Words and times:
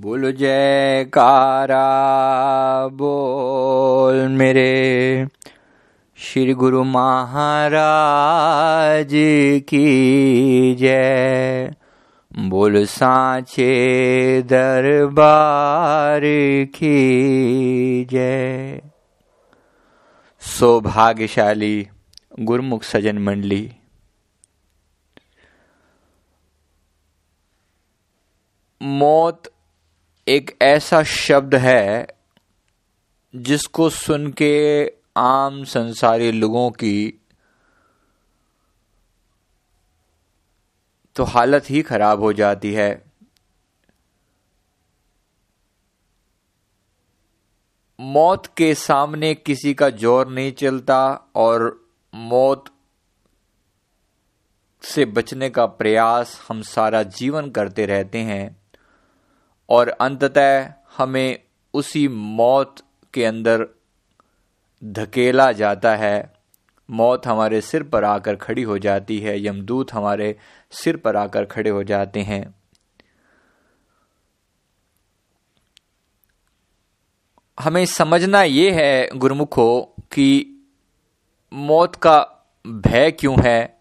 बोल 0.00 0.32
जयकारा, 0.32 1.78
बोल 2.88 4.28
मेरे। 4.28 5.26
श्री 6.16 6.52
गुरु 6.52 6.84
महाराज 6.84 9.10
की 9.68 10.74
जय। 10.74 11.74
बोल 12.38 12.84
साचे 12.84 14.42
दरबार 14.42 16.20
की 16.64 18.04
जय। 18.04 18.82
सौभाग्यशाली 20.40 21.88
गुरुमुख 22.40 22.82
सजन 22.82 23.18
मंडली। 23.18 23.72
मौत 28.82 29.42
एक 30.26 30.56
ऐसा 30.62 31.02
शब्द 31.02 31.54
है 31.54 32.06
जिसको 33.34 33.90
सुन 33.90 34.30
के 34.32 34.86
आम 35.16 35.64
संसारी 35.64 36.32
लोगों 36.32 36.70
की 36.70 37.20
तो 41.16 41.24
हालत 41.24 41.70
ही 41.70 41.82
खराब 41.82 42.20
हो 42.20 42.32
जाती 42.32 42.72
है। 42.72 43.04
मौत 47.98 48.46
के 48.46 48.74
सामने 48.74 49.34
किसी 49.34 49.74
का 49.74 49.90
ज़ोर 49.90 50.28
नहीं 50.28 50.52
चलता 50.52 51.30
और 51.36 51.88
मौत 52.14 52.64
से 54.82 55.04
बचने 55.04 55.50
का 55.50 55.66
प्रयास 55.66 56.40
हम 56.48 56.62
सारा 56.62 57.02
जीवन 57.02 57.50
करते 57.50 57.86
रहते 57.86 58.18
हैं। 58.18 58.59
और 59.70 59.88
अंततः 59.88 60.72
हमें 60.96 61.42
उसी 61.74 62.08
मौत 62.08 62.76
के 63.14 63.24
अंदर 63.24 63.66
धकेला 64.84 65.52
जाता 65.52 65.96
है। 65.96 66.32
मौत 66.90 67.26
हमारे 67.26 67.60
सिर 67.60 67.82
पर 67.82 68.04
आकर 68.04 68.36
खड़ी 68.36 68.62
हो 68.62 68.78
जाती 68.78 69.18
है। 69.18 69.46
यमदूत 69.46 69.92
हमारे 69.92 70.36
सिर 70.70 70.96
पर 70.96 71.16
आकर 71.16 71.44
खड़े 71.44 71.70
हो 71.70 71.82
जाते 71.82 72.20
हैं। 72.20 72.54
हमें 77.60 77.86
समझना 77.86 78.42
यह 78.42 78.74
है 78.74 79.08
गुरुमुखो 79.16 79.94
कि 80.00 80.56
मौत 81.52 81.96
का 81.96 82.30
भय 82.66 83.10
क्यों 83.10 83.36
है? 83.44 83.79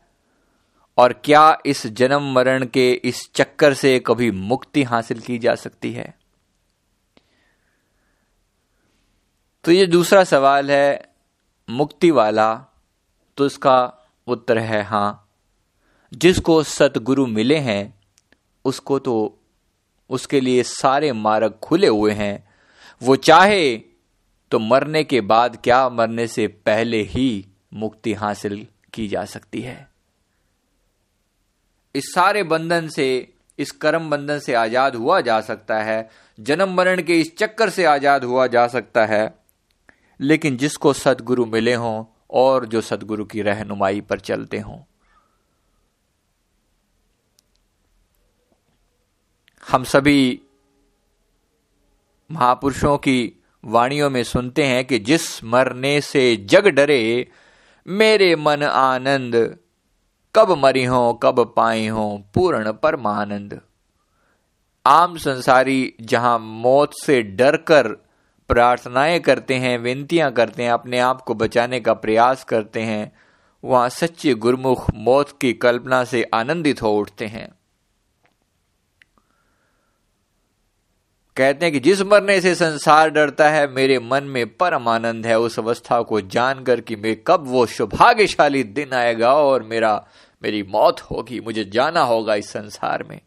और 0.99 1.13
क्या 1.13 1.57
इस 1.65 1.87
जन्म 1.87 2.31
मरण 2.33 2.65
के 2.65 2.91
इस 2.91 3.33
चक्कर 3.33 3.73
से 3.73 3.99
कभी 3.99 4.31
मुक्ति 4.31 4.83
हासिल 4.83 5.19
की 5.19 5.37
जा 5.37 5.55
सकती 5.55 5.91
है? 5.93 6.13
तो 9.63 9.71
ये 9.71 9.85
दूसरा 9.85 10.23
सवाल 10.23 10.71
है, 10.71 11.13
मुक्ति 11.69 12.11
वाला 12.11 12.65
तो 13.37 13.45
इसका 13.45 13.93
उत्तर 14.27 14.57
है 14.57 14.83
हाँ। 14.83 15.29
जिसको 16.13 16.63
सतगुरु 16.63 17.27
मिले 17.27 17.57
हैं, 17.57 17.99
उसको 18.65 18.99
तो 18.99 19.39
उसके 20.09 20.41
लिए 20.41 20.63
सारे 20.63 21.13
मार्ग 21.13 21.59
खुले 21.63 21.87
हुए 21.87 22.13
हैं। 22.13 22.49
वो 23.03 23.15
चाहे 23.15 23.77
तो 24.51 24.59
मरने 24.59 25.03
के 25.03 25.21
बाद 25.21 25.57
क्या 25.63 25.89
मरने 25.89 26.27
से 26.27 26.47
पहले 26.47 27.01
ही 27.01 27.45
मुक्ति 27.73 28.13
हासिल 28.13 28.67
की 28.93 29.07
जा 29.07 29.25
सकती 29.25 29.61
है। 29.61 29.89
इस 31.95 32.13
सारे 32.13 32.43
बंधन 32.43 32.87
से, 32.87 33.33
इस 33.59 33.71
कर्म 33.71 34.09
बंधन 34.09 34.39
से 34.39 34.53
आज़ाद 34.53 34.95
हुआ 34.95 35.21
जा 35.21 35.41
सकता 35.41 35.81
है, 35.81 36.09
जन्म 36.39 36.73
मरण 36.73 37.01
के 37.01 37.19
इस 37.19 37.37
चक्कर 37.37 37.69
से 37.69 37.85
आज़ाद 37.85 38.23
हुआ 38.23 38.47
जा 38.47 38.67
सकता 38.67 39.05
है। 39.05 39.35
लेकिन 40.19 40.57
जिसको 40.57 40.93
सदगुरु 40.93 41.45
मिले 41.45 41.73
हों, 41.73 42.05
और 42.31 42.65
जो 42.65 42.81
सदगुरु 42.81 43.25
की 43.25 43.41
रहनुमाई 43.41 44.01
पर 44.01 44.19
चलते 44.19 44.59
हों। 44.59 44.79
हम 49.69 49.83
सभी 49.83 50.41
महापुरुषों 52.31 52.97
की 52.97 53.33
वाणियों 53.65 54.09
में 54.09 54.23
सुनते 54.23 54.63
हैं 54.63 54.85
कि 54.85 54.99
जिस 54.99 55.43
मरने 55.43 56.01
से 56.01 56.35
जग 56.35 56.67
डरे, 56.67 57.31
मेरे 57.87 58.35
मन 58.35 58.63
आनंद 58.63 59.57
कब 60.35 60.51
मरी 60.51 60.83
हो, 60.83 61.13
कब 61.13 61.53
पाई 61.57 61.87
हो, 61.87 62.23
पूर्ण 62.33 62.71
परमानंद। 62.71 63.61
आम 64.85 65.17
संसारी 65.17 65.93
जहाँ 66.01 66.39
मौत 66.39 66.91
से 66.93 67.21
डरकर 67.21 67.87
प्रार्थनाएँ 68.49 69.19
करते 69.19 69.55
हैं, 69.55 69.77
विनतियाँ 69.77 70.31
करते 70.31 70.63
हैं, 70.63 70.71
अपने 70.71 70.99
आप 70.99 71.21
को 71.21 71.33
बचाने 71.33 71.79
का 71.79 71.93
प्रयास 71.93 72.43
करते 72.43 72.81
हैं, 72.81 73.11
वहाँ 73.63 73.89
सच्चे 73.89 74.33
गुरमुख 74.33 74.91
मौत 74.93 75.37
की 75.41 75.53
कल्पना 75.53 76.03
से 76.03 76.23
आनंदित 76.33 76.81
हो 76.81 76.97
उठते 76.97 77.25
हैं। 77.25 77.58
कहते 81.39 81.65
हैं 81.65 81.73
कि 81.73 81.79
जिस 81.79 82.01
मरने 82.01 82.41
से 82.41 82.55
संसार 82.55 83.09
डरता 83.09 83.49
है, 83.49 83.67
मेरे 83.67 83.99
मन 83.99 84.23
में 84.23 84.57
परम 84.57 84.87
आनंद 84.87 85.27
है। 85.27 85.39
उस 85.39 85.59
अवस्था 85.59 86.01
को 86.01 86.21
जानकर 86.21 86.81
कि 86.81 86.95
मैं 86.95 87.15
कब 87.27 87.43
वो 87.47 87.65
सौभाग्यशाली 87.65 88.63
दिन 88.63 88.93
आएगा 88.93 89.33
और 89.33 89.63
मेरा, 89.63 90.07
मेरी 90.43 90.63
मौत 90.63 91.01
होगी। 91.01 91.39
मुझे 91.39 91.65
जाना 91.65 92.01
होगा 92.01 92.35
इस 92.35 92.49
संसार 92.49 93.03
में। 93.03 93.21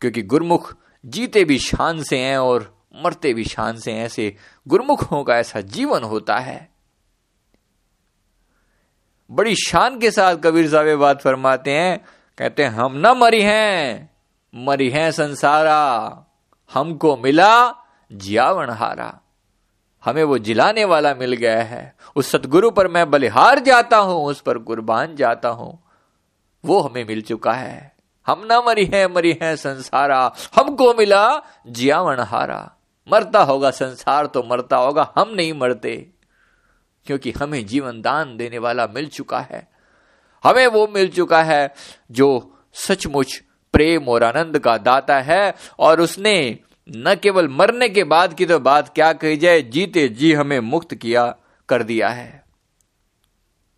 क्योंकि 0.00 0.22
गुरमुख 0.22 0.76
जीते 1.06 1.44
भी 1.44 1.58
शान 1.58 2.02
से 2.02 2.18
हैं 2.18 2.38
और 2.38 2.78
मरते 3.04 3.34
भी 3.34 3.44
शान 3.44 3.76
से 3.76 3.92
ऐसे 3.92 4.36
गुरमुखों 4.68 5.24
का 5.24 5.36
ऐसा 5.36 5.60
जीवन 5.60 6.02
होता 6.02 6.36
है। 6.36 6.68
बड़ी 9.30 9.54
शान 9.54 9.98
के 9.98 10.10
साथ 10.10 10.36
कबीर 10.36 10.68
साहब 10.68 10.98
बात 10.98 11.22
फरमाते 11.22 11.70
हैं। 11.70 12.04
कहते 12.38 12.62
हैं, 12.62 12.70
हम 12.70 12.96
ना 12.96 13.14
मरी 13.14 13.42
हैं 13.42 14.10
मरी 14.54 14.90
हैं 14.90 15.10
संसारा। 15.10 16.18
हमको 16.74 17.16
मिला 17.16 17.74
जियावन 18.12 18.70
हारा 18.70 19.18
हमें 20.04 20.24
वो 20.24 20.38
जिलाने 20.38 20.84
वाला 20.84 21.14
मिल 21.14 21.32
गया 21.32 21.62
है। 21.62 21.96
उस 22.16 22.30
सतगुरु 22.30 22.70
पर 22.70 22.88
मैं 22.88 23.10
बलिहार 23.10 23.58
जाता 23.58 23.96
हूँ, 23.96 24.24
उस 24.24 24.40
पर 24.40 24.58
कुर्बान 24.58 25.16
जाता 25.16 25.48
हूँ। 25.48 25.82
वो 26.64 26.80
हमें 26.80 27.04
मिल 27.04 27.22
चुका 27.22 27.52
है। 27.52 27.96
हम 28.26 28.46
ना 28.46 28.60
मरी 28.60 28.84
हैं 28.84 29.06
मरी 29.06 29.38
हैं 29.42 29.56
संसारा। 29.56 30.32
हमको 30.56 30.94
मिला 30.94 31.42
जियावन 31.66 32.18
हारा 32.20 32.72
मरता 33.12 33.42
होगा 33.42 33.70
संसार 33.70 34.26
तो 34.26 34.42
मरता 34.42 34.76
होगा, 34.76 35.12
हम 35.18 35.30
नहीं 35.34 35.52
मरते। 35.52 36.10
क्योंकि 37.06 37.30
हमें 37.30 37.66
जीवन 37.66 38.00
दान 38.00 38.36
देने 38.36 38.58
वाला 38.58 38.86
मिल 38.86 39.08
चुका 39.08 39.40
है। 39.40 39.68
हमें 40.44 40.66
वो 40.66 40.86
मिल 40.86 41.08
चुका 41.08 41.42
है 41.42 41.74
जो 42.10 42.56
सचमुच 42.74 43.42
प्रेम 43.74 44.08
और 44.08 44.22
आनंद 44.22 44.58
का 44.58 44.76
दाता 44.78 45.20
है 45.20 45.54
और 45.78 46.00
उसने 46.00 46.58
न 46.88 47.14
केवल 47.22 47.48
मरने 47.48 47.88
के 47.88 48.04
बाद 48.04 48.34
की 48.34 48.46
तो 48.46 48.58
बात 48.58 48.88
क्या 48.94 49.12
कही 49.12 49.36
जाए, 49.36 49.60
जीते 49.62 50.08
जी 50.08 50.32
हमें 50.32 50.58
मुक्त 50.60 50.94
किया, 50.94 51.26
कर 51.68 51.82
दिया 51.82 52.08
है। 52.08 52.42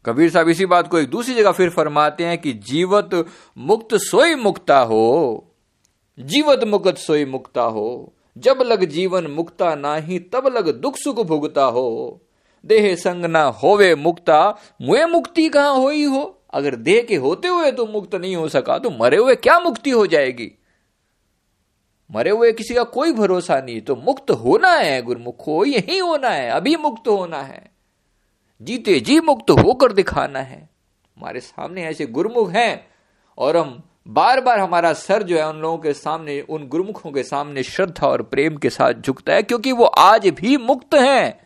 कबीर 0.04 0.30
साहब 0.30 0.48
इसी 0.48 0.66
बात 0.66 0.88
को 0.88 0.98
एक 0.98 1.08
दूसरी 1.10 1.34
जगह 1.34 1.52
फिर 1.52 1.70
फरमाते 1.70 2.24
हैं 2.24 2.38
कि 2.38 2.52
जीवत 2.64 3.10
मुक्त 3.58 3.94
सोई 3.96 4.34
मुक्ता 4.34 4.78
हो, 4.78 5.50
जीवत 6.18 6.64
मुक्त 6.64 6.98
सोई 6.98 7.24
मुक्ता 7.24 7.62
हो। 7.62 8.12
जब 8.36 8.62
लग 8.62 8.84
जीवन 8.84 9.26
मुक्ता 9.26 9.74
नाही, 9.74 10.18
तब 10.18 10.46
लग 10.56 10.68
दुख 10.72 10.96
सुख 10.96 11.20
भुगता 11.26 11.64
हो। 11.64 12.20
देह 12.64 12.94
संग 12.96 13.24
ना 13.24 13.42
होवे 13.54 13.94
मुक्ता, 13.94 14.58
मुए 14.82 15.04
मुक्ति 15.06 15.48
कहाँ 15.48 15.74
होई 15.74 16.02
हो? 16.04 16.24
अगर 16.54 16.74
देह 16.76 17.02
के 17.02 17.16
होते 17.16 17.48
हुए 17.48 17.70
तो 17.72 17.86
मुक्त 17.86 18.14
नहीं 18.14 18.36
हो 18.36 18.48
सका 18.48 18.78
तो 18.78 18.90
मरे 18.90 19.16
हुए 19.16 19.34
क्या 19.34 19.58
मुक्ति 19.60 19.90
हो 19.90 20.06
जाएगी? 20.06 20.50
मरे 22.10 22.30
हुए 22.30 22.52
किसी 22.52 22.74
का 22.74 22.82
कोई 22.84 23.12
भरोसा 23.12 23.60
नहीं 23.60 23.80
तो 23.80 23.96
मुक्त 23.96 24.30
होना 24.30 24.70
है 24.70 25.00
गुरमुख 25.02 25.46
हो 25.46 25.64
यही 25.64 25.98
होना 25.98 26.28
है, 26.28 26.50
अभी 26.50 26.76
मुक्त 26.76 27.08
होना 27.08 27.42
है। 27.42 27.70
जीते 28.60 28.98
जी 29.00 29.20
मुक्त 29.20 29.50
होकर 29.50 29.92
दिखाना 29.92 30.38
है। 30.38 30.68
हमारे 31.16 31.40
सामने 31.40 31.84
ऐसे 31.84 32.06
गुरुमुख 32.06 32.50
हैं, 32.50 32.86
और 33.38 33.56
हम 33.56 33.82
बार 34.08 34.40
बार 34.40 34.60
हमारा 34.60 34.92
सर 34.92 35.22
जो 35.22 35.36
है 35.36 35.48
उन 35.48 35.56
लोगों 35.56 35.78
के 35.78 35.92
सामने, 35.92 36.40
उन 36.40 36.66
गुरुमुखों 36.68 37.10
के 37.12 37.22
सामने 37.22 37.62
श्रद्धा 37.62 38.06
और 38.06 38.22
प्रेम 38.22 38.56
के 38.56 38.70
साथ 38.70 38.94
झुकता 38.94 39.34
है, 39.34 39.42
क्योंकि 39.42 39.72
वो 39.72 39.84
आज 39.84 40.28
भी 40.28 40.56
मुक्त 40.56 40.94
हैं। 40.94 41.40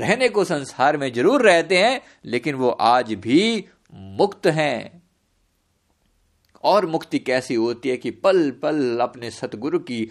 रहने 0.00 0.28
को 0.28 0.44
संसार 0.44 0.96
में 0.96 1.12
ज़रूर 1.12 1.42
रहते 1.42 1.78
हैं, 1.78 2.00
लेकिन 2.24 2.54
वो 2.54 2.68
आज 2.70 3.12
भी 3.14 3.64
मुक्त 3.92 4.46
हैं। 4.48 5.02
और 6.64 6.86
मुक्ति 6.86 7.18
कैसी 7.18 7.54
होती 7.54 7.88
है 7.88 7.96
कि 7.96 8.10
पल 8.10 8.50
पल 8.62 8.98
अपने 9.00 9.30
सतगुरु 9.30 9.78
की 9.80 10.08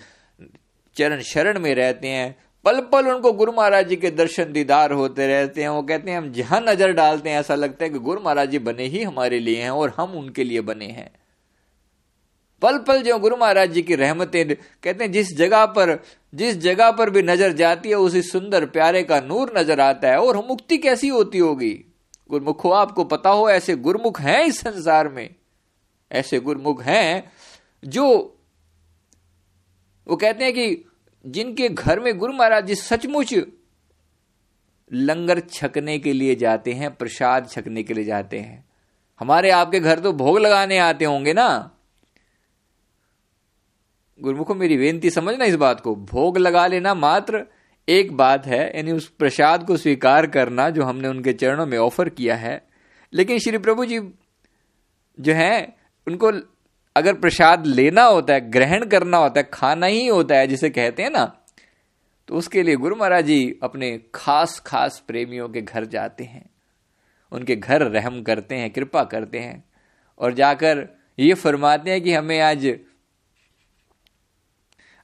चरण 0.95 1.21
शरण 1.23 1.59
में 1.59 1.73
रहते 1.75 2.07
हैं 2.07 2.35
पल 2.65 2.79
पल 2.91 3.07
उनको 3.07 3.31
गुरु 3.33 3.51
महाराज 3.51 3.87
जी 3.87 3.95
के 3.95 4.09
दर्शन 4.11 4.51
दीदार 4.53 4.91
होते 4.91 5.27
रहते 5.27 5.61
हैं। 5.61 5.69
वो 5.69 5.81
कहते 5.83 6.11
हैं, 6.11 6.17
हम 6.17 6.31
जहाँ 6.31 6.59
नज़र 6.61 6.91
डालते 6.93 7.29
हैं, 7.29 7.39
ऐसा 7.39 7.55
लगता 7.55 7.83
है 7.83 7.89
कि 7.89 7.99
गुरु 7.99 8.21
महाराज 8.21 8.49
जी 8.49 8.59
बने 8.59 8.85
ही 8.85 9.03
हमारे 9.03 9.39
लिए 9.39 9.61
हैं 9.61 9.69
और 9.71 9.93
हम 9.97 10.13
उनके 10.13 10.43
लिए 10.43 10.61
बने 10.63 10.87
हैं। 10.87 11.09
पल 12.61 12.77
पल 12.77 13.01
जो 13.01 13.17
गुरु 13.19 13.37
महाराज 13.37 13.71
जी 13.71 13.81
की 13.81 13.95
रहमतें 13.95 14.55
कहते 14.55 15.03
हैं, 15.03 15.11
जिस 15.11 15.35
जगह 15.37 15.65
पर, 15.65 16.03
जिस 16.35 16.57
जगह 16.57 16.91
पर 16.91 17.09
भी 17.09 17.21
नज़र 17.21 17.53
जाती 17.53 17.89
है, 17.89 17.95
उसी 17.95 18.21
सुंदर 18.21 18.65
प्यारे 18.65 19.03
का 19.03 19.19
नूर 19.19 19.53
नज़र 19.57 19.79
आता 19.79 20.07
है। 20.07 20.19
और 20.19 20.37
मुक्ति 20.47 20.77
कैसी 20.77 21.07
होती 21.07 21.37
होगी? 21.37 21.85
गुरमुख 22.29 22.63
हो 22.63 22.69
आपको 22.69 23.03
पता 23.03 23.29
हो, 23.29 23.49
ऐसे 23.49 23.75
गुरमुख 23.75 24.21
हैं 24.21 24.43
इस 24.43 24.59
संसार 24.59 25.09
में। 25.09 25.29
ऐसे 26.11 26.39
गुरमुख 26.39 26.83
हैं 26.83 27.31
जो, 27.83 28.05
वो 30.07 30.15
कहते 30.15 30.43
हैं 30.43 30.53
कि 30.53 30.85
जिनके 31.25 31.69
घर 31.69 31.99
में 31.99 32.17
गुरु 32.17 32.33
महाराज 32.33 32.67
जी 32.67 32.75
सचमुच 32.75 33.33
लंगर 34.91 35.39
छकने 35.39 35.97
के 35.99 36.13
लिए 36.13 36.35
जाते 36.35 36.73
हैं, 36.73 36.95
प्रसाद 36.95 37.49
छकने 37.49 37.83
के 37.83 37.93
लिए 37.93 38.03
जाते 38.03 38.39
हैं। 38.39 38.65
हमारे 39.19 39.49
आपके 39.49 39.79
घर 39.79 39.99
तो 39.99 40.13
भोग 40.13 40.39
लगाने 40.39 40.77
आते 40.77 41.05
होंगे 41.05 41.33
ना? 41.33 41.75
गुरुमुखो, 44.21 44.55
मेरी 44.55 44.77
बेनती 44.77 45.09
समझना 45.09 45.45
इस 45.45 45.55
बात 45.55 45.81
को। 45.81 45.95
भोग 45.95 46.37
लगा 46.37 46.65
लेना 46.67 46.93
मात्र 46.93 47.45
एक 47.87 48.11
बात 48.13 48.45
है, 48.45 48.75
यानी 48.75 48.91
उस 48.91 49.07
प्रसाद 49.09 49.65
को 49.65 49.77
स्वीकार 49.77 50.27
करना 50.27 50.69
जो 50.69 50.83
हमने 50.83 51.07
उनके 51.07 51.33
चरणों 51.33 51.65
में 51.65 51.77
ऑफ़र 51.77 52.09
किया 52.09 52.35
है। 52.35 52.61
लेकिन 53.13 53.39
श्री 53.39 53.57
प्रभु 53.57 53.85
जी 53.85 53.99
जो 55.19 55.33
है, 55.33 55.75
उनको 56.07 56.31
अगर 56.95 57.13
प्रसाद 57.13 57.65
लेना 57.65 58.03
होता 58.03 58.33
है, 58.33 58.49
ग्रहण 58.51 58.85
करना 58.85 59.17
होता 59.17 59.39
है, 59.39 59.49
खाना 59.53 59.85
ही 59.85 60.07
होता 60.07 60.35
है, 60.35 60.47
जिसे 60.47 60.69
कहते 60.69 61.03
हैं 61.03 61.09
ना 61.09 61.35
तो 62.27 62.35
उसके 62.35 62.63
लिए 62.63 62.75
गुरु 62.75 62.95
महाराज 62.95 63.25
जी 63.25 63.59
अपने 63.63 63.99
खास 64.15 64.59
खास 64.59 65.03
प्रेमियों 65.07 65.47
के 65.49 65.61
घर 65.61 65.85
जाते 65.85 66.23
हैं। 66.23 66.49
उनके 67.31 67.55
घर 67.55 67.81
रहम 67.81 68.21
करते 68.23 68.55
हैं, 68.55 68.69
कृपा 68.69 69.03
करते 69.03 69.39
हैं। 69.39 69.63
और 70.19 70.33
जाकर 70.33 70.87
ये 71.19 71.33
फरमाते 71.33 71.91
हैं 71.91 72.01
कि 72.01 72.13
हमें 72.13 72.39
आज 72.39 72.65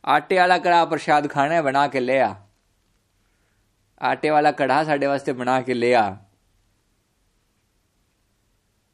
आटे 0.06 0.40
वाला 0.40 0.58
कड़ा 0.58 0.86
प्रसाद 0.86 1.28
खाना 1.28 1.54
है 1.54 1.62
बना 1.62 1.88
के 1.88 2.00
ले 2.00 2.20
आ। 2.20 2.34
आटे 4.02 4.32
वाला 4.32 4.52
कड़ा 4.52 4.84
साढ़े 4.84 5.08
वास्ते 5.08 5.34
बना 5.34 5.62
के 5.62 5.74
ले 5.74 5.94
आ। 5.94 6.10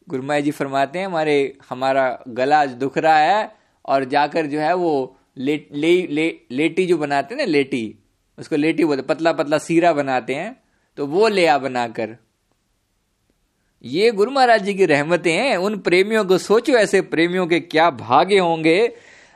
गुरुमाई 0.10 0.42
जी 0.42 0.52
फरमाते 0.52 1.00
हैं 1.00 1.06
हमारे 1.06 1.58
हमारा 1.70 2.24
गला 2.28 2.66
दुख 2.66 2.98
रहा 2.98 3.18
है 3.18 3.56
और 3.86 4.04
जाकर 4.04 4.46
जो 4.46 4.60
है 4.60 4.74
वो 4.74 5.18
ले, 5.38 5.68
ले, 5.72 6.08
ले, 6.08 6.42
लेटी 6.52 6.86
जो 6.86 6.98
बनाते 6.98 7.36
हैं 7.36 7.42
ना 7.42 7.46
लेटी 7.46 8.00
उसको 8.40 8.56
लेटी 8.56 8.86
बोलते 8.86 9.02
पतला 9.02 9.34
पतला 9.34 9.58
सीरा 9.58 9.94
बनाते 9.94 10.36
हैं 10.36 10.64
तो 10.98 11.08
वो 11.08 11.28
ले 11.28 11.48
आ 11.48 11.58
बनाकर। 11.58 12.18
ये 13.84 14.12
गुरु 14.12 14.32
महाराज 14.32 14.64
जी 14.64 14.74
की 14.74 14.86
रहमतें 14.86 15.34
हैं 15.34 15.58
उन 15.58 15.78
प्रेमियों 15.80 16.26
को 16.26 16.38
सोचो 16.38 16.74
ऐसे 16.74 17.02
प्रेमियों 17.02 17.48
के 17.48 17.60
क्या 17.60 17.90
भागे 17.90 18.40
होंगे 18.40 18.96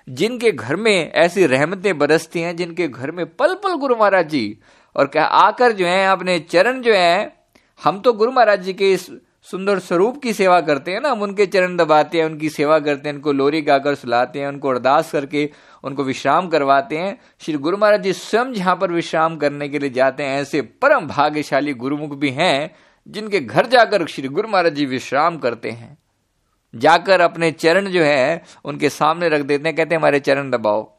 जिनके 0.09 0.51
घर 0.51 0.75
में 0.75 1.11
ऐसी 1.11 1.45
रहमतें 1.45 1.97
बरसती 1.97 2.41
हैं, 2.41 2.55
जिनके 2.55 2.87
घर 2.87 3.11
में 3.11 3.25
पल 3.25 3.55
पल 3.55 3.73
गुरु 3.73 3.95
महाराज 3.95 4.29
जी 4.29 4.59
और 4.95 5.07
क्या 5.07 5.25
आकर 5.25 5.71
जो 5.71 5.85
है, 5.87 6.07
अपने 6.07 6.39
चरण 6.39 6.81
जो 6.81 6.93
है, 6.93 7.45
हम 7.83 7.99
तो 7.99 8.13
गुरु 8.13 8.31
महाराज 8.31 8.63
जी 8.63 8.73
के 8.73 8.93
इस 8.93 9.09
सुंदर 9.43 9.79
स्वरूप 9.79 10.21
की 10.23 10.33
सेवा 10.33 10.61
करते 10.61 10.91
हैं 10.91 11.01
ना, 11.01 11.09
हम 11.09 11.21
उनके 11.21 11.45
चरण 11.45 11.77
दबाते 11.77 12.17
हैं, 12.17 12.25
उनकी 12.25 12.49
सेवा 12.49 12.79
करते 12.79 13.09
हैं, 13.09 13.15
उनको 13.15 13.31
लोरी 13.31 13.61
गाकर 13.61 13.95
सुलाते 13.95 14.39
हैं, 14.39 14.47
उनको 14.47 14.69
अरदास 14.69 15.11
करके 15.11 15.49
उनको 15.83 16.03
विश्राम 16.03 16.47
करवाते 16.47 16.97
हैं। 16.97 17.17
श्री 17.39 17.53
गुरु 17.53 17.77
महाराज 17.77 18.03
जी 18.03 18.13
स्वयं 18.13 18.53
जहाँ 18.53 18.75
पर 18.75 18.91
विश्राम 18.91 19.37
करने 19.37 19.69
के 19.69 19.79
लिए 19.79 19.89
जाते 19.89 20.23
हैं, 20.23 20.41
ऐसे 20.41 20.61
परम 20.61 21.07
भाग्यशाली 21.07 21.73
गुरुमुख 21.73 22.17
भी 22.17 22.29
हैं, 22.29 22.75
जिनके 23.07 23.39
घर 23.39 23.65
जाकर 23.65 24.05
श्री 24.05 24.27
गुरु 24.27 24.47
महाराज 24.47 24.73
जी 24.73 24.85
विश्राम 24.85 25.37
करते 25.37 25.71
हैं। 25.71 25.97
जाकर 26.75 27.21
अपने 27.21 27.51
चरण 27.51 27.89
जो 27.89 28.03
है, 28.03 28.43
उनके 28.65 28.89
सामने 28.89 29.29
रख 29.29 29.41
देते 29.41 29.69
हैं, 29.69 29.77
कहते 29.77 29.95
हैं, 29.95 29.99
हमारे 29.99 30.19
चरण 30.19 30.51
दबाओ। 30.51 30.95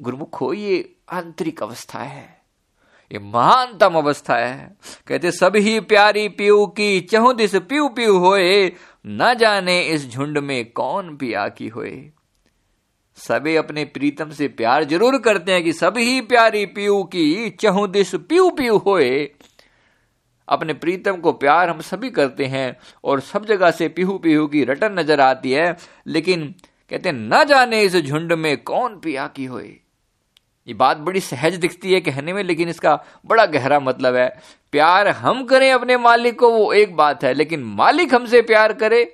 गुरुमुख, 0.00 0.40
हो, 0.40 0.52
ये 0.52 0.96
आंतरिक 1.08 1.62
अवस्था 1.62 1.98
है। 1.98 2.42
ये 3.12 3.18
महानतम 3.18 3.94
अवस्था 3.94 4.36
है। 4.36 4.76
कहते 5.06 5.30
ही 5.60 5.80
प्यारी 5.80 6.28
पीऊ 6.28 6.66
की 6.66 7.00
चहु, 7.00 7.32
दिस 7.32 7.56
पीऊ 7.56 7.88
पीऊ 7.88 8.18
होए। 8.18 8.72
न 9.06 9.34
जाने 9.34 9.82
इस 9.82 10.10
झुंड 10.10 10.38
में 10.38 10.72
कौन 10.72 11.16
पिया 11.16 11.48
की 11.48 11.68
होए। 11.68 12.10
सभी 13.16 13.56
अपने 13.56 13.84
प्रीतम 13.84 14.30
से 14.30 14.48
प्यार 14.48 14.84
ज़रूर 14.84 15.18
करते 15.18 15.52
हैं 15.52 15.64
कि 15.64 15.72
सभी 15.72 16.20
प्यारी 16.20 16.66
पीऊ 16.66 17.04
की 17.04 17.50
चहु, 17.50 17.86
दिस 17.86 18.14
पीऊ 18.14 18.50
पीऊ 18.50 18.78
होए। 18.78 19.34
अपने 20.48 20.72
प्रीतम 20.74 21.16
को 21.16 21.32
प्यार 21.34 21.70
हम 21.70 21.80
सभी 21.82 22.10
करते 22.10 22.46
हैं 22.46 22.76
और 23.04 23.20
सब 23.22 23.44
जगह 23.46 23.70
से 23.70 23.88
पीहू 23.88 24.18
पीहू 24.18 24.46
की 24.46 24.64
रटन 24.64 24.98
नज़र 24.98 25.20
आती 25.20 25.52
है, 25.52 25.76
लेकिन 26.06 26.54
कहते 26.90 27.08
हैं, 27.08 27.16
न 27.16 27.44
जाने 27.44 27.82
इस 27.82 27.96
झुंड 27.96 28.32
में 28.32 28.62
कौन 28.62 28.98
पिया 29.00 29.26
की 29.26 29.44
होए। 29.44 29.68
ये 30.68 30.74
बात 30.74 30.96
बड़ी 30.96 31.20
सहज 31.20 31.54
दिखती 31.54 31.92
है 31.92 32.00
कहने 32.00 32.32
में, 32.32 32.42
लेकिन 32.42 32.68
इसका 32.68 32.94
बड़ा 33.26 33.44
गहरा 33.46 33.80
मतलब 33.80 34.16
है, 34.16 34.28
प्यार 34.72 35.08
हम 35.08 35.44
करें 35.44 35.70
अपने 35.72 35.96
मालिक 35.96 36.38
को, 36.38 36.50
वो 36.50 36.72
एक 36.72 36.96
बात 36.96 37.24
है, 37.24 37.32
लेकिन 37.34 37.62
मालिक 37.74 38.14
हमसे 38.14 38.42
प्यार 38.42 38.72
करे। 38.72 39.04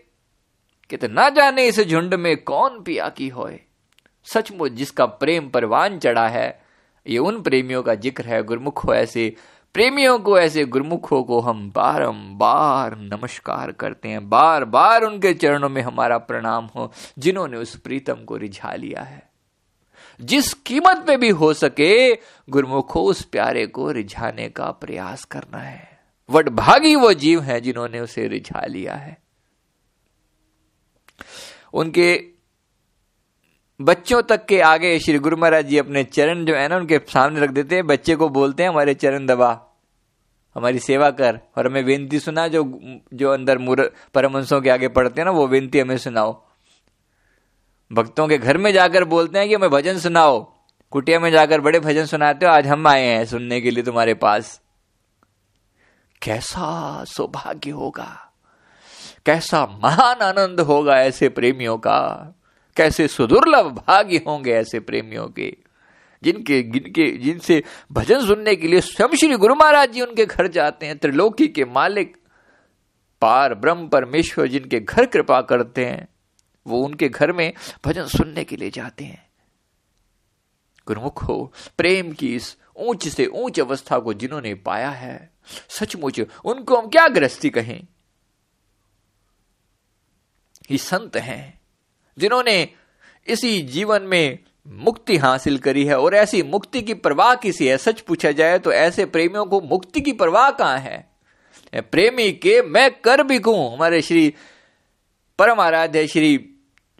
कहते 0.91 1.09
ना 1.09 1.29
जाने 1.29 1.67
इस 1.67 1.81
झुंड 1.81 2.15
में 2.15 2.37
कौन 2.37 2.83
पिया 2.83 3.09
की 3.09 3.29
होए। 3.29 3.61
सचमुच 4.27 4.73
जिसका 4.73 5.07
प्रेम 5.07 5.49
परवान 5.49 5.99
चढ़ा 5.99 6.27
है, 6.29 6.61
ये 7.07 7.19
उन 7.19 7.41
प्रेमियों 7.43 7.83
का 7.83 7.95
ज़िक्र 7.95 8.25
है, 8.25 8.43
गुरमुख 8.43 8.85
हो 8.85 8.95
ऐसे 8.95 9.35
प्रेमियों 9.75 10.19
को, 10.19 10.39
ऐसे 10.39 10.65
गुरमुखों 10.65 11.25
को 11.25 11.41
हम 11.41 11.71
बारंबार 11.71 12.97
नमस्कार 12.97 13.73
करते 13.73 14.09
हैं। 14.09 14.29
बार 14.29 14.65
बार 14.65 15.03
उनके 15.03 15.35
चरणों 15.35 15.69
में 15.69 15.83
हमारा 15.83 16.19
प्रणाम 16.19 16.71
हो, 16.77 16.93
जिन्होंने 17.19 17.57
उस 17.57 17.77
प्रीतम 17.77 18.15
को 18.15 18.37
रिझा 18.37 18.75
लिया 18.75 19.03
है। 19.03 19.31
जिस 20.21 20.55
कीमत 20.55 21.05
पे 21.07 21.17
भी 21.17 21.29
हो 21.29 21.55
सके, 21.55 22.15
गुरमुखो 22.51 23.03
उस 23.03 23.25
प्यारे 23.25 23.67
को 23.67 23.91
रिझाने 23.91 24.49
का 24.49 24.71
प्रयास 24.71 25.25
करना 25.25 25.59
है। 25.59 26.01
वडभागी 26.31 26.97
वो 26.97 27.13
जीव 27.13 27.41
है 27.41 27.61
जिन्होंने 27.61 28.01
उसे 28.01 28.29
रिझा 28.29 28.67
लिया 28.67 28.95
है। 28.95 29.19
उनके 31.75 32.40
बच्चों 33.81 34.23
तक 34.23 34.45
के 34.47 34.61
आगे 34.61 34.99
श्री 34.99 35.19
गुरु 35.19 35.37
महाराज 35.37 35.67
जी 35.67 35.79
अपने 35.79 36.05
चरण 36.05 36.45
जो 36.45 36.55
है 36.55 36.69
ना, 36.69 36.77
उनके 36.77 36.99
सामने 36.99 37.41
रख 37.41 37.51
देते 37.51 37.75
हैं, 37.75 37.87
बच्चे 37.87 38.15
को 38.17 38.29
बोलते 38.29 38.63
हैं, 38.63 38.71
हमारे 38.71 38.95
चरण 38.95 39.27
दबा, 39.27 39.51
हमारी 40.55 40.79
सेवा 40.79 41.11
कर। 41.11 41.39
और 41.59 41.67
हमें 41.67 41.85
बेनती 41.85 42.19
सुना 42.21 42.49
जो 42.49 42.63
जो 43.15 43.31
अंदर 43.31 43.59
मुर 43.59 43.93
परमंशों 44.15 44.61
के 44.61 44.71
आगे 44.71 44.89
पढ़ते 44.89 45.21
हैं 45.21 45.25
ना, 45.25 45.31
वो 45.31 45.47
बेनती 45.49 45.81
हमें 45.81 45.97
सुनाओ। 45.99 46.33
भक्तों 47.93 48.27
के 48.29 48.39
घर 48.39 48.59
में 48.59 48.73
जाकर 48.73 49.05
बोलते 49.05 49.39
हैं 49.39 49.49
कि, 49.49 49.55
हमें 49.55 49.71
भजन 49.71 49.99
सुनाओ। 49.99 50.41
कुटिया 50.93 51.21
में 51.21 51.31
जाकर 51.31 51.61
बड़े 51.61 51.81
भजन 51.81 52.07
सुनाते 52.07 52.47
हो, 52.47 52.53
आज 52.53 52.67
हम 52.67 52.87
आए 52.87 53.07
हैं 53.07 53.25
सुनने 53.27 53.61
के 53.61 53.71
लिए 53.71 53.85
तुम्हारे 53.85 54.15
पास। 54.15 54.61
कैसा 56.23 57.05
सौभाग्य 57.05 57.71
होगा, 57.71 58.33
कैसा 59.27 59.65
महान 59.85 60.21
आनंद 60.21 60.61
होगा 60.61 61.01
ऐसे 61.01 61.29
प्रेमियों 61.29 61.79
का। 61.79 61.97
कैसे 62.77 63.09
सुदुर्लभ 63.09 63.67
भाग्य 63.67 64.25
होंगे 64.27 64.53
ऐसे 64.53 64.81
प्रेमियों 64.81 65.29
के? 65.29 65.57
जिनके 66.23 66.63
जिनके, 66.63 67.19
जिनसे 67.19 67.63
भजन 67.93 68.27
सुनने 68.27 68.57
के 68.57 68.69
लिए 68.69 68.81
स्वयं 68.81 69.17
श्री 69.17 69.37
गुरु 69.37 69.55
महाराज 69.55 69.93
जी 69.93 70.01
उनके 70.01 70.27
घर 70.27 70.47
जाते 70.47 70.87
हैं, 70.87 70.99
त्रिलोकी 70.99 71.49
के 71.49 71.65
मालिक, 71.65 72.17
पार 73.21 73.55
ब्रह्म 73.55 73.89
परमेश्वर 73.89 74.47
जिनके 74.47 74.81
घर 74.81 75.07
कृपा 75.07 75.41
करते 75.41 75.87
हैं, 75.87 76.09
वो 76.67 76.85
उनके 76.85 77.09
घर 77.09 77.33
में 77.33 77.53
भजन 77.85 78.05
सुनने 78.05 78.45
के 78.45 78.57
लिए 78.57 78.71
जाते 78.71 79.05
हैं। 79.05 79.31
गुरुमुख 80.87 81.23
हो, 81.23 81.53
प्रेम 81.79 82.13
की 82.13 82.37
इस 82.37 82.57
ऊंच 82.77 83.09
से 83.09 83.27
ऊंच 83.27 83.61
अवस्था 83.61 83.99
को 83.99 84.15
जिन्होंने 84.15 84.55
पाया 84.55 84.91
है, 84.91 85.31
सचमुच 85.69 86.21
उनको 86.45 86.81
हम 86.81 86.89
क्या 86.89 87.09
गृहस्थी 87.09 87.51
कहें? 87.51 87.87
ही 90.71 90.79
संत 90.79 91.17
हैं। 91.17 91.60
जिन्होंने 92.19 92.69
इसी 93.27 93.61
जीवन 93.63 94.03
में 94.03 94.39
मुक्ति 94.67 95.17
हासिल 95.17 95.59
करी 95.59 95.85
है 95.85 95.99
और 95.99 96.15
ऐसी 96.15 96.43
मुक्ति 96.43 96.83
की 96.83 96.95
परवाह 96.95 97.35
किसी 97.35 97.67
है। 97.67 97.77
सच 97.79 98.01
पूछा 98.01 98.31
जाए 98.33 98.59
तो 98.59 98.73
ऐसे 98.73 99.05
प्रेमियों 99.07 99.45
को 99.47 99.61
मुक्ति 99.61 100.01
की 100.01 100.13
परवाह 100.13 100.51
कहाँ 100.51 100.79
है? 100.79 101.09
प्रेमी 101.75 102.31
के 102.33 102.61
मैं 102.63 102.91
कर 103.01 103.23
भी 103.23 103.39
कहूँ। 103.39 103.73
हमारे 103.73 104.03
श्री 104.03 104.33
परम 105.39 105.61
आराध्य 105.61 106.07
श्री 106.07 106.39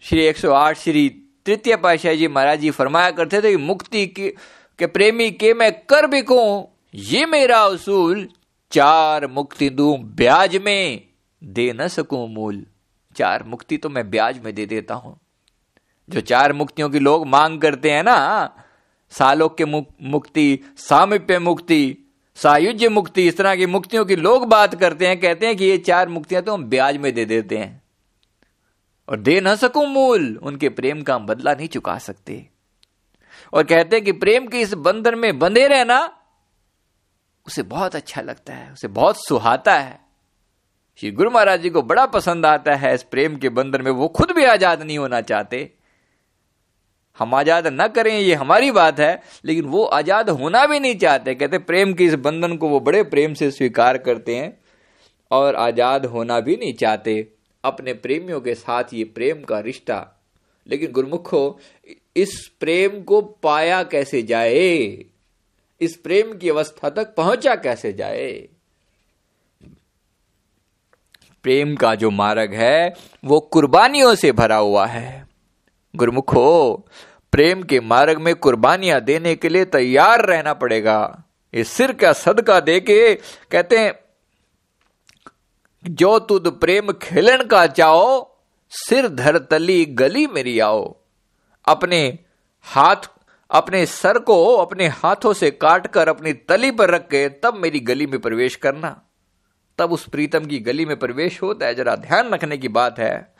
श्री 0.03 0.25
108 0.27 0.77
श्री 0.77 1.07
तृतीय 1.45 1.75
पाशाह 1.75 2.13
जी 2.13 2.27
महाराज 2.27 2.59
जी 2.59 2.69
फरमाया 2.71 3.11
करते 3.11 3.41
थे 3.41 3.51
कि 3.51 3.57
मुक्ति 3.57 4.05
के, 4.07 4.29
के 4.79 4.85
प्रेमी 4.87 5.29
के 5.31 5.53
मैं 5.53 5.71
कर 5.85 6.07
भी 6.07 6.21
कहूँ। 6.21 6.67
ये 6.93 7.25
मेरा 7.25 7.65
उसूल 7.65 8.27
चार 8.71 9.27
मुक्ति 9.27 9.69
दू 9.69 9.95
ब्याज 10.15 10.55
में 10.57 11.01
दे 11.41 11.71
न 11.73 11.87
सकूँ 11.87 12.27
मूल। 12.29 12.65
चार 13.15 13.43
मुक्ति 13.43 13.77
तो 13.77 13.89
मैं 13.89 14.09
ब्याज 14.09 14.39
में 14.39 14.55
दे 14.55 14.65
देता 14.65 14.93
हूँ। 14.93 15.19
जो 16.09 16.21
चार 16.21 16.53
मुक्तियों 16.53 16.89
की 16.89 16.99
लोग 16.99 17.27
मांग 17.27 17.61
करते 17.61 17.91
हैं 17.91 18.03
ना, 18.03 18.49
सालोक 19.09 19.57
के 19.57 19.65
मुक्ति, 19.65 20.59
सामिप्य 20.77 21.39
मुक्ति, 21.39 21.97
सायुज्य 22.35 22.89
मुक्ति, 22.89 23.27
इस 23.27 23.37
तरह 23.37 23.55
की 23.55 23.65
मुक्तियों 23.65 24.05
की 24.05 24.15
लोग 24.15 24.47
बात 24.47 24.75
करते 24.75 25.07
हैं, 25.07 25.19
कहते 25.19 25.45
हैं 25.45 25.55
कि 25.55 25.65
ये 25.65 25.77
चार 25.77 26.09
मुक्तियाँ 26.09 26.43
तो 26.43 26.53
हम 26.53 26.63
ब्याज 26.63 26.97
में 26.97 27.13
दे 27.13 27.25
देते 27.25 27.57
हैं। 27.57 27.81
और 29.09 29.19
दे 29.19 29.41
ना 29.41 29.55
सकूँ 29.55 29.87
मूल, 29.87 30.37
उनके 30.37 30.69
प्रेम 30.69 31.01
का 31.01 31.15
हम 31.15 31.25
बदला 31.25 31.53
नहीं 31.53 31.67
चुका 31.67 31.97
सकते। 31.97 32.49
और 33.53 33.63
कहते 33.63 33.95
हैं 33.95 34.05
कि 34.05 34.11
प्रेम 34.11 34.47
के 34.47 34.61
इस 34.61 34.73
बंधन 34.73 35.17
में 35.19 35.39
बंधे 35.39 35.67
रहना, 35.67 36.17
उसे 37.47 37.63
बहुत 37.63 37.95
अच्छा 37.95 38.21
लगता 38.21 38.53
है, 38.53 38.73
उसे 38.73 38.87
बहुत 38.87 39.27
सुहाता 39.27 39.75
है। 39.75 40.10
श्री 41.01 41.09
गुरु 41.11 41.29
महाराज 41.31 41.61
जी 41.61 41.69
को 41.69 41.81
बड़ा 41.81 42.05
पसंद 42.05 42.45
आता 42.45 42.73
है, 42.75 42.93
इस 42.93 43.03
प्रेम 43.03 43.35
के 43.35 43.49
बंधन 43.49 43.81
में 43.81 43.91
वो 43.91 44.07
खुद 44.07 44.31
भी 44.31 44.43
आज़ाद 44.45 44.81
नहीं 44.81 44.97
होना 44.97 45.21
चाहते। 45.21 45.69
हम 47.17 47.33
आज़ाद 47.35 47.67
न 47.67 47.87
करें, 47.87 48.19
ये 48.19 48.33
हमारी 48.33 48.69
बात 48.71 48.99
है, 48.99 49.21
लेकिन 49.45 49.65
वो 49.65 49.83
आज़ाद 49.83 50.29
होना 50.29 50.65
भी 50.65 50.79
नहीं 50.79 50.97
चाहते। 50.97 51.35
कहते, 51.35 51.57
प्रेम 51.57 51.93
के 51.93 52.05
इस 52.05 52.13
बंधन 52.13 52.55
को 52.57 52.69
वो 52.69 52.79
बड़े 52.79 53.03
प्रेम 53.03 53.33
से 53.33 53.49
स्वीकार 53.51 53.97
करते 53.97 54.35
हैं 54.35 54.57
और 55.31 55.55
आज़ाद 55.55 56.05
होना 56.05 56.39
भी 56.39 56.57
नहीं 56.57 56.73
चाहते। 56.73 57.27
अपने 57.63 57.93
प्रेमियों 57.93 58.41
के 58.41 58.55
साथ 58.55 58.93
ये 58.93 59.03
प्रेम 59.03 59.43
का 59.43 59.59
रिश्ता। 59.59 60.23
लेकिन 60.67 60.91
गुरुमुखो, 60.91 61.59
इस 62.15 62.47
प्रेम 62.59 63.01
को 63.01 63.21
पाया 63.21 63.83
कैसे 63.83 64.21
जाए? 64.23 65.05
इस 65.81 65.95
प्रेम 65.95 66.37
की 66.37 66.49
अवस्था 66.49 66.89
तक 66.89 67.15
पहुँचा 67.15 67.55
कैसे 67.55 67.93
जाए? 67.93 68.47
प्रेम 71.43 71.75
का 71.75 71.95
जो 71.95 72.09
मार्ग 72.09 72.53
है, 72.53 72.93
वो 73.25 73.39
कुर्बानियों 73.39 74.15
से 74.15 74.31
भरा 74.31 74.55
हुआ 74.55 74.85
है। 74.85 75.27
गुरुमुखो, 75.95 76.73
प्रेम 77.31 77.63
के 77.63 77.79
मार्ग 77.79 78.17
में 78.17 78.35
कुर्बानियाँ 78.35 79.01
देने 79.01 79.35
के 79.35 79.49
लिए 79.49 79.65
तैयार 79.65 80.25
रहना 80.25 80.53
पड़ेगा। 80.53 81.23
इस 81.53 81.71
सिर 81.71 81.91
का 81.91 82.13
सदका 82.13 82.59
दे 82.59 82.79
के 82.79 83.15
कहते 83.51 83.77
हैं, 83.77 83.93
जो 85.85 86.19
तुद 86.19 86.47
प्रेम 86.61 86.91
खेलन 86.91 87.43
का 87.43 87.67
चाहो, 87.67 88.37
सिर 88.69 89.07
धर 89.07 89.37
तली 89.37 89.85
गली 89.85 90.27
मेरी 90.27 90.59
आओ। 90.59 90.95
अपने 91.67 92.19
हाथ, 92.61 93.09
अपने 93.51 93.85
सर 93.85 94.19
को 94.19 94.55
अपने 94.55 94.87
हाथों 94.87 95.33
से 95.33 95.51
काटकर 95.51 96.09
अपनी 96.09 96.33
तली 96.33 96.71
पर 96.71 96.89
रख 96.89 97.01
के 97.01 97.29
तब 97.29 97.53
मेरी 97.53 97.79
गली 97.79 98.05
में 98.05 98.19
प्रवेश 98.19 98.55
करना। 98.55 99.01
तब 99.77 99.91
उस 99.91 100.07
प्रीतम 100.07 100.45
की 100.45 100.59
गली 100.59 100.85
में 100.85 100.97
प्रवेश 100.99 101.41
होता 101.41 101.65
है। 101.65 101.75
जरा 101.75 101.95
ध्यान 101.95 102.29
रखने 102.29 102.57
की 102.57 102.67
बात 102.67 102.99
है। 102.99 103.33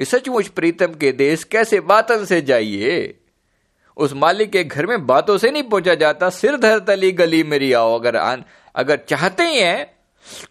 सचमुच 0.00 0.48
प्रीतम 0.48 0.94
के 0.94 1.12
देश 1.12 1.44
कैसे 1.44 1.80
बातन 1.80 2.24
से 2.24 2.40
जाइए? 2.42 3.18
उस 3.96 4.12
मालिक 4.12 4.50
के 4.50 4.64
घर 4.64 4.86
में 4.86 5.06
बातों 5.06 5.38
से 5.38 5.50
नहीं 5.50 5.62
पहुँचा 5.62 5.94
जाता। 5.94 6.30
सिर 6.30 6.56
धर 6.56 6.78
तली 6.78 7.12
गली 7.12 7.42
मेरी 7.42 7.72
आओ। 7.72 7.98
अगर 7.98 8.16
आन, 8.16 8.44
अगर 8.74 8.96
चाहते 9.08 9.42
ही 9.42 9.58
हैं 9.58 9.98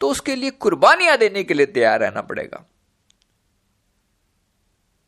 तो 0.01 0.09
उसके 0.09 0.35
लिए 0.35 0.49
कुर्बानियाँ 0.51 1.17
देने 1.17 1.43
के 1.43 1.53
लिए 1.53 1.65
तैयार 1.65 1.99
रहना 1.99 2.21
पड़ेगा। 2.21 2.65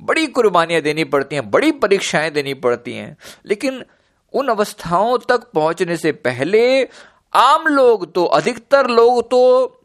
बड़ी 0.01 0.25
कुर्बानियाँ 0.27 0.81
देनी 0.81 1.03
पड़ती 1.03 1.35
हैं 1.35 1.49
बड़ी 1.51 1.71
परीक्षाएँ 1.71 2.29
देनी 2.31 2.53
पड़ती 2.53 2.93
हैं। 2.93 3.17
लेकिन 3.45 3.83
उन 4.33 4.47
अवस्थाओं 4.47 5.17
तक 5.17 5.49
पहुँचने 5.51 5.97
से 5.97 6.11
पहले 6.11 6.83
आम 7.33 7.67
लोग 7.67 8.13
तो 8.13 8.25
अधिकतर 8.25 8.87
लोग 8.87 9.29
तो 9.31 9.78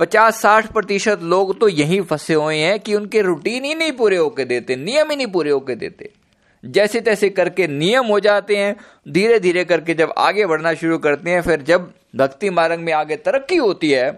पचास 0.00 0.40
साठ 0.42 0.66
प्रतिशत 0.72 1.22
लोग 1.22 1.58
तो 1.60 1.68
यही 1.68 2.00
फंसे 2.00 2.34
हुए 2.34 2.56
हैं 2.56 2.78
कि 2.80 2.94
उनके 2.94 3.22
रूटीन 3.22 3.64
ही 3.64 3.74
नहीं 3.74 3.92
पूरे 3.92 4.16
होके 4.16 4.44
देते, 4.44 4.76
नियम 4.76 5.10
ही 5.10 5.16
नहीं 5.16 5.26
पूरे 5.26 5.50
होके 5.50 5.74
देते। 5.74 6.10
जैसे 6.64 7.00
तैसे 7.00 7.28
करके 7.30 7.66
नियम 7.68 8.06
हो 8.06 8.18
जाते 8.20 8.56
हैं 8.56 8.74
धीरे 9.08 9.38
धीरे 9.40 9.64
करके 9.64 9.94
जब 9.94 10.12
आगे 10.18 10.46
बढ़ना 10.46 10.72
शुरू 10.74 10.98
करते 10.98 11.30
हैं, 11.30 11.42
फिर 11.42 11.62
जब 11.62 11.92
भक्ति 12.16 12.50
मार्ग 12.50 12.80
में 12.80 12.92
आगे 12.92 13.16
तरक्की 13.18 13.56
होती 13.56 13.90
है 13.90 14.10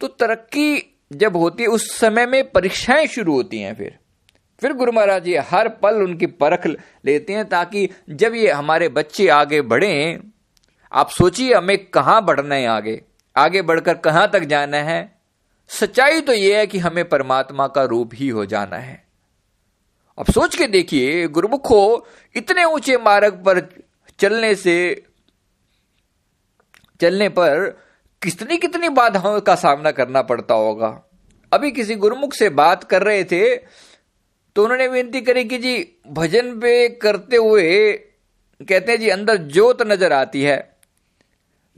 तो 0.00 0.06
तरक्की 0.08 0.94
जब 1.12 1.36
होती 1.36 1.62
है, 1.62 1.68
उस 1.68 1.90
समय 1.98 2.26
में 2.26 2.50
परीक्षाएँ 2.50 3.06
शुरू 3.06 3.32
होती 3.32 3.58
हैं 3.58 3.74
फिर। 3.74 3.98
फिर 4.62 4.72
गुरु 4.72 4.92
महाराज 4.92 5.24
जी 5.24 5.34
हर 5.50 5.68
पल 5.82 6.02
उनकी 6.02 6.26
परख 6.26 6.66
लेते 6.66 7.32
हैं 7.32 7.44
ताकि 7.48 7.88
जब 8.10 8.34
ये 8.34 8.50
हमारे 8.50 8.88
बच्चे 8.90 9.28
आगे 9.32 9.60
बढ़े, 9.62 10.18
आप 10.92 11.10
सोचिए 11.10 11.54
हमें 11.54 11.76
कहाँ 11.86 12.24
बढ़ना 12.24 12.54
है 12.54 12.66
आगे। 12.68 13.00
आगे 13.38 13.62
बढ़कर 13.62 13.94
कहाँ 13.98 14.30
तक 14.30 14.44
जाना 14.44 14.76
है? 14.82 15.00
सच्चाई 15.70 16.20
तो 16.20 16.32
यह 16.32 16.58
है 16.58 16.66
कि 16.66 16.78
हमें 16.78 17.08
परमात्मा 17.08 17.66
का 17.68 17.82
रूप 17.84 18.10
ही 18.14 18.28
हो 18.28 18.44
जाना 18.46 18.76
है। 18.76 19.02
अब 20.18 20.26
सोच 20.26 20.56
के 20.56 20.66
देखिए, 20.66 21.26
गुरुमुखो, 21.28 22.06
इतने 22.34 22.64
ऊँचे 22.64 22.96
मार्ग 22.98 23.42
पर 23.44 23.60
चलने 24.18 24.54
से, 24.54 25.04
चलने 27.00 27.28
पर 27.30 27.68
कितनी 28.22 28.56
कितनी 28.56 28.88
बाधाओं 28.90 29.40
का 29.40 29.54
सामना 29.56 29.90
करना 29.90 30.22
पड़ता 30.22 30.54
होगा। 30.54 30.88
अभी 31.52 31.70
किसी 31.70 31.94
गुरुमुख 31.96 32.32
से 32.34 32.48
बात 32.50 32.82
कर 32.84 33.02
रहे 33.02 33.24
थे 33.24 33.56
तो 34.56 34.62
उन्होंने 34.64 34.86
विनती 34.88 35.20
करी 35.20 35.44
कि 35.44 35.58
जी, 35.58 35.76
भजन 36.08 36.58
पे 36.60 36.88
करते 36.98 37.36
हुए, 37.36 37.92
कहते 38.60 38.92
हैं 38.92 38.98
जी, 39.00 39.08
अंदर 39.08 39.36
जोत 39.36 39.82
नज़र 39.82 40.12
आती 40.12 40.42
है। 40.42 40.56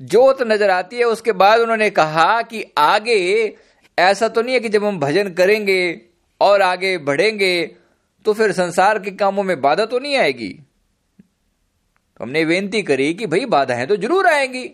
जोत 0.01 0.43
नज़र 0.43 0.71
आती 0.71 0.97
है, 0.97 1.05
उसके 1.05 1.33
बाद 1.33 1.61
उन्होंने 1.61 1.91
कहा 1.91 2.43
कि 2.43 2.65
आगे 2.79 3.57
ऐसा 3.99 4.29
तो 4.29 4.43
नहीं 4.43 4.55
है 4.55 4.61
कि 4.61 4.69
जब 4.69 4.85
हम 4.85 4.99
भजन 5.01 5.29
करेंगे 5.29 6.01
और 6.41 6.63
आगे 6.63 6.99
बढ़ेंगे 6.99 7.77
तो 8.25 8.33
फिर 8.33 8.53
संसार 8.53 8.99
के 8.99 9.11
कामों 9.11 9.43
में 9.43 9.61
बाधा 9.61 9.85
तो 9.85 9.99
नहीं 9.99 10.17
आएगी? 10.17 10.49
तो 10.49 12.25
हमने 12.25 12.45
बेनती 12.45 12.83
करी 12.83 13.15
कि 13.15 13.27
भाई, 13.27 13.45
बाधाएँ 13.45 13.87
तो 13.87 13.97
ज़रूर 13.97 14.27
आएँगी। 14.27 14.71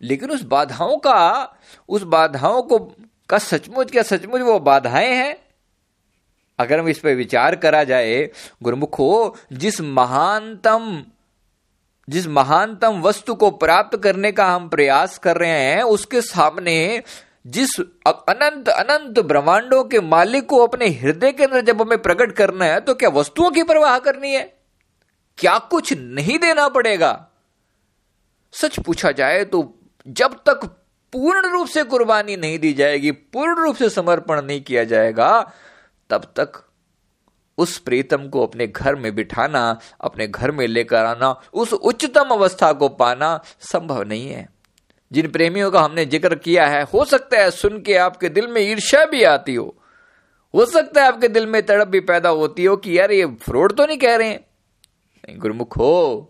लेकिन 0.00 0.30
उस 0.30 0.42
बाधाओं 0.42 0.96
का, 0.96 1.56
उस 1.88 2.02
बाधाओं 2.02 2.62
को, 2.62 2.78
का 3.28 3.38
सचमुच, 3.38 3.90
क्या 3.90 4.02
सचमुच 4.02 4.40
वो 4.40 4.58
बाधाएँ 4.60 5.12
हैं? 5.12 5.36
अगर 6.58 6.78
हम 6.80 6.88
इस 6.88 6.98
पर 6.98 7.14
विचार 7.14 7.56
करा 7.56 7.84
जाए, 7.84 8.30
गुरुमुखो, 8.62 9.36
जिस 9.52 9.80
महानतम 9.80 11.04
जिस 12.12 12.26
महानतम 12.28 13.00
वस्तु 13.00 13.34
को 13.34 13.50
प्राप्त 13.50 13.96
करने 14.02 14.32
का 14.32 14.46
हम 14.46 14.68
प्रयास 14.68 15.18
कर 15.18 15.36
रहे 15.36 15.50
हैं, 15.50 15.82
उसके 15.82 16.20
सामने 16.20 17.02
जिस 17.46 17.70
अनंत 18.06 18.68
अनंत 18.68 19.18
ब्रह्मांडों 19.20 19.82
के 19.84 20.00
मालिक 20.00 20.46
को 20.46 20.58
अपने 20.66 20.88
हृदय 20.90 21.32
के 21.32 21.44
अंदर 21.44 21.64
जब 21.64 21.80
हमें 21.82 22.02
प्रकट 22.02 22.32
करना 22.32 22.64
है 22.64 22.80
तो 22.80 22.94
क्या 22.94 23.08
वस्तुओं 23.10 23.50
की 23.50 23.62
परवाह 23.62 23.98
करनी 23.98 24.32
है? 24.32 24.42
क्या 25.38 25.58
कुछ 25.70 25.92
नहीं 25.92 26.38
देना 26.38 26.68
पड़ेगा? 26.68 27.12
सच 28.54 28.78
पूछा 28.80 29.10
जाए 29.12 29.44
तो 29.44 29.62
जब 30.06 30.34
तक 30.46 30.64
पूर्ण 31.12 31.50
रूप 31.50 31.66
से 31.68 31.82
कुर्बानी 31.84 32.36
नहीं 32.36 32.58
दी 32.58 32.72
जाएगी, 32.72 33.10
पूर्ण 33.10 33.62
रूप 33.62 33.76
से 33.76 33.88
समर्पण 33.90 34.42
नहीं 34.42 34.60
किया 34.62 34.84
जाएगा, 34.84 35.52
तब 36.10 36.32
तक 36.36 36.62
उस 37.62 37.78
प्रीतम 37.80 38.28
को 38.28 38.46
अपने 38.46 38.66
घर 38.66 38.94
में 38.94 39.14
बिठाना, 39.14 39.78
अपने 40.00 40.26
घर 40.28 40.50
में 40.50 40.66
लेकर 40.66 41.04
आना, 41.06 41.34
उस 41.54 41.72
उच्चतम 41.72 42.30
अवस्था 42.32 42.72
को 42.72 42.88
पाना 42.88 43.38
संभव 43.62 44.02
नहीं 44.04 44.28
है। 44.28 44.48
जिन 45.10 45.30
प्रेमियों 45.30 45.70
का 45.70 45.80
हमने 45.80 46.04
ज़िक्र 46.06 46.34
किया 46.36 46.66
है, 46.66 46.82
हो 46.84 47.04
सकता 47.04 47.38
है 47.38 47.50
सुन 47.52 47.80
के 47.82 47.96
आपके 47.98 48.28
दिल 48.30 48.46
में 48.46 48.60
ईर्ष्या 48.62 49.04
भी 49.06 49.22
आती 49.26 49.54
हो। 49.54 49.74
हो 50.54 50.64
सकता 50.66 51.02
है 51.02 51.08
आपके 51.08 51.28
दिल 51.28 51.46
में 51.46 51.60
तड़प 51.62 51.88
भी 51.88 52.00
पैदा 52.02 52.28
होती 52.30 52.64
हो 52.64 52.76
कि 52.76 52.98
यार 52.98 53.12
ये 53.12 53.26
फ्रॉड 53.42 53.72
तो 53.72 53.86
नहीं 53.86 53.98
कह 53.98 54.16
रहे 54.16 54.28
हैं। 54.28 55.38
गुरुमुख 55.38 55.76
हो। 55.76 56.28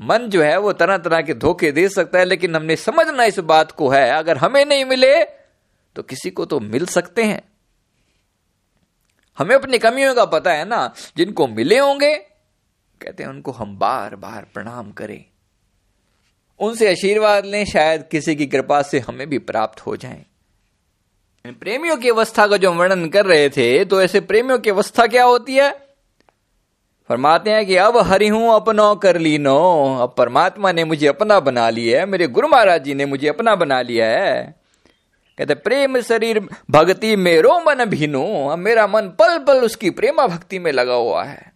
मन 0.00 0.26
जो 0.28 0.42
है 0.42 0.56
वो 0.58 0.72
तरह 0.72 0.96
तरह 0.98 1.20
के 1.20 1.34
धोखे 1.34 1.70
दे 1.72 1.88
सकता 1.88 2.18
है, 2.18 2.24
लेकिन 2.24 2.56
हमने 2.56 2.76
समझना 2.76 3.24
इस 3.24 3.38
बात 3.40 3.72
को 3.72 3.88
है, 3.88 4.10
अगर 4.10 4.36
हमें 4.36 4.64
नहीं 4.64 4.84
मिले 4.84 5.14
तो 5.96 6.02
किसी 6.02 6.30
को 6.30 6.44
तो 6.44 6.60
मिल 6.60 6.86
सकते 6.86 7.22
हैं। 7.22 7.40
हमें 9.40 9.54
अपनी 9.56 9.78
कमियों 9.78 10.14
का 10.14 10.24
पता 10.26 10.52
है 10.52 10.64
ना, 10.64 10.92
जिनको 11.16 11.46
मिले 11.48 11.78
होंगे, 11.78 12.14
कहते 13.00 13.22
हैं 13.22 13.30
उनको 13.30 13.52
हम 13.52 13.76
बार 13.78 14.16
बार 14.16 14.46
प्रणाम 14.54 14.90
करें। 14.92 15.24
उनसे 16.60 16.90
आशीर्वाद 16.90 17.46
लें, 17.46 17.64
शायद 17.64 18.02
किसी 18.10 18.34
की 18.36 18.46
कृपा 18.46 18.80
से 18.82 18.98
हमें 18.98 19.28
भी 19.28 19.38
प्राप्त 19.40 19.80
हो 19.80 19.96
जाए। 19.96 20.24
प्रेमियों 21.44 21.96
की 21.96 22.08
अवस्था 22.08 22.46
का 22.46 22.56
जो 22.56 22.72
वर्णन 22.72 23.08
कर 23.08 23.26
रहे 23.26 23.48
थे 23.48 23.84
तो 23.84 24.00
ऐसे 24.02 24.20
प्रेमियों 24.22 24.58
की 24.58 24.70
अवस्था 24.70 25.06
क्या 25.06 25.24
होती 25.24 25.54
है? 25.56 25.70
फरमाते 27.10 27.50
हैं 27.50 27.64
कि 27.66 27.76
अब 27.76 27.96
हरि 27.98 28.28
हूँ, 28.28 28.54
अपनो 28.54 28.94
कर 28.94 29.18
ली 29.18 29.38
नो 29.38 29.58
अब 30.02 30.14
परमात्मा 30.18 30.72
ने 30.72 30.84
मुझे 30.84 31.06
अपना 31.06 31.40
बना 31.40 31.68
लिया 31.70 32.00
है, 32.00 32.06
मेरे 32.06 32.26
गुरु 32.28 32.48
महाराज 32.48 32.84
जी 32.84 32.94
ने 32.94 33.06
मुझे 33.06 33.28
अपना 33.28 33.54
बना 33.56 33.80
लिया 33.82 34.06
है। 34.08 34.59
कहते, 35.40 35.54
प्रेम 35.54 36.00
शरीर, 36.00 36.38
भक्ति 36.70 37.14
मेरो 37.16 37.52
मन 37.60 37.84
भीनो। 37.84 38.56
मेरा 38.56 38.86
मन 38.86 39.06
पल 39.18 39.38
पल 39.38 39.58
उसकी 39.58 39.90
प्रेमा 39.90 40.26
भक्ति 40.26 40.58
में 40.58 40.70
लगा 40.72 40.94
हुआ 40.94 41.22
है। 41.24 41.52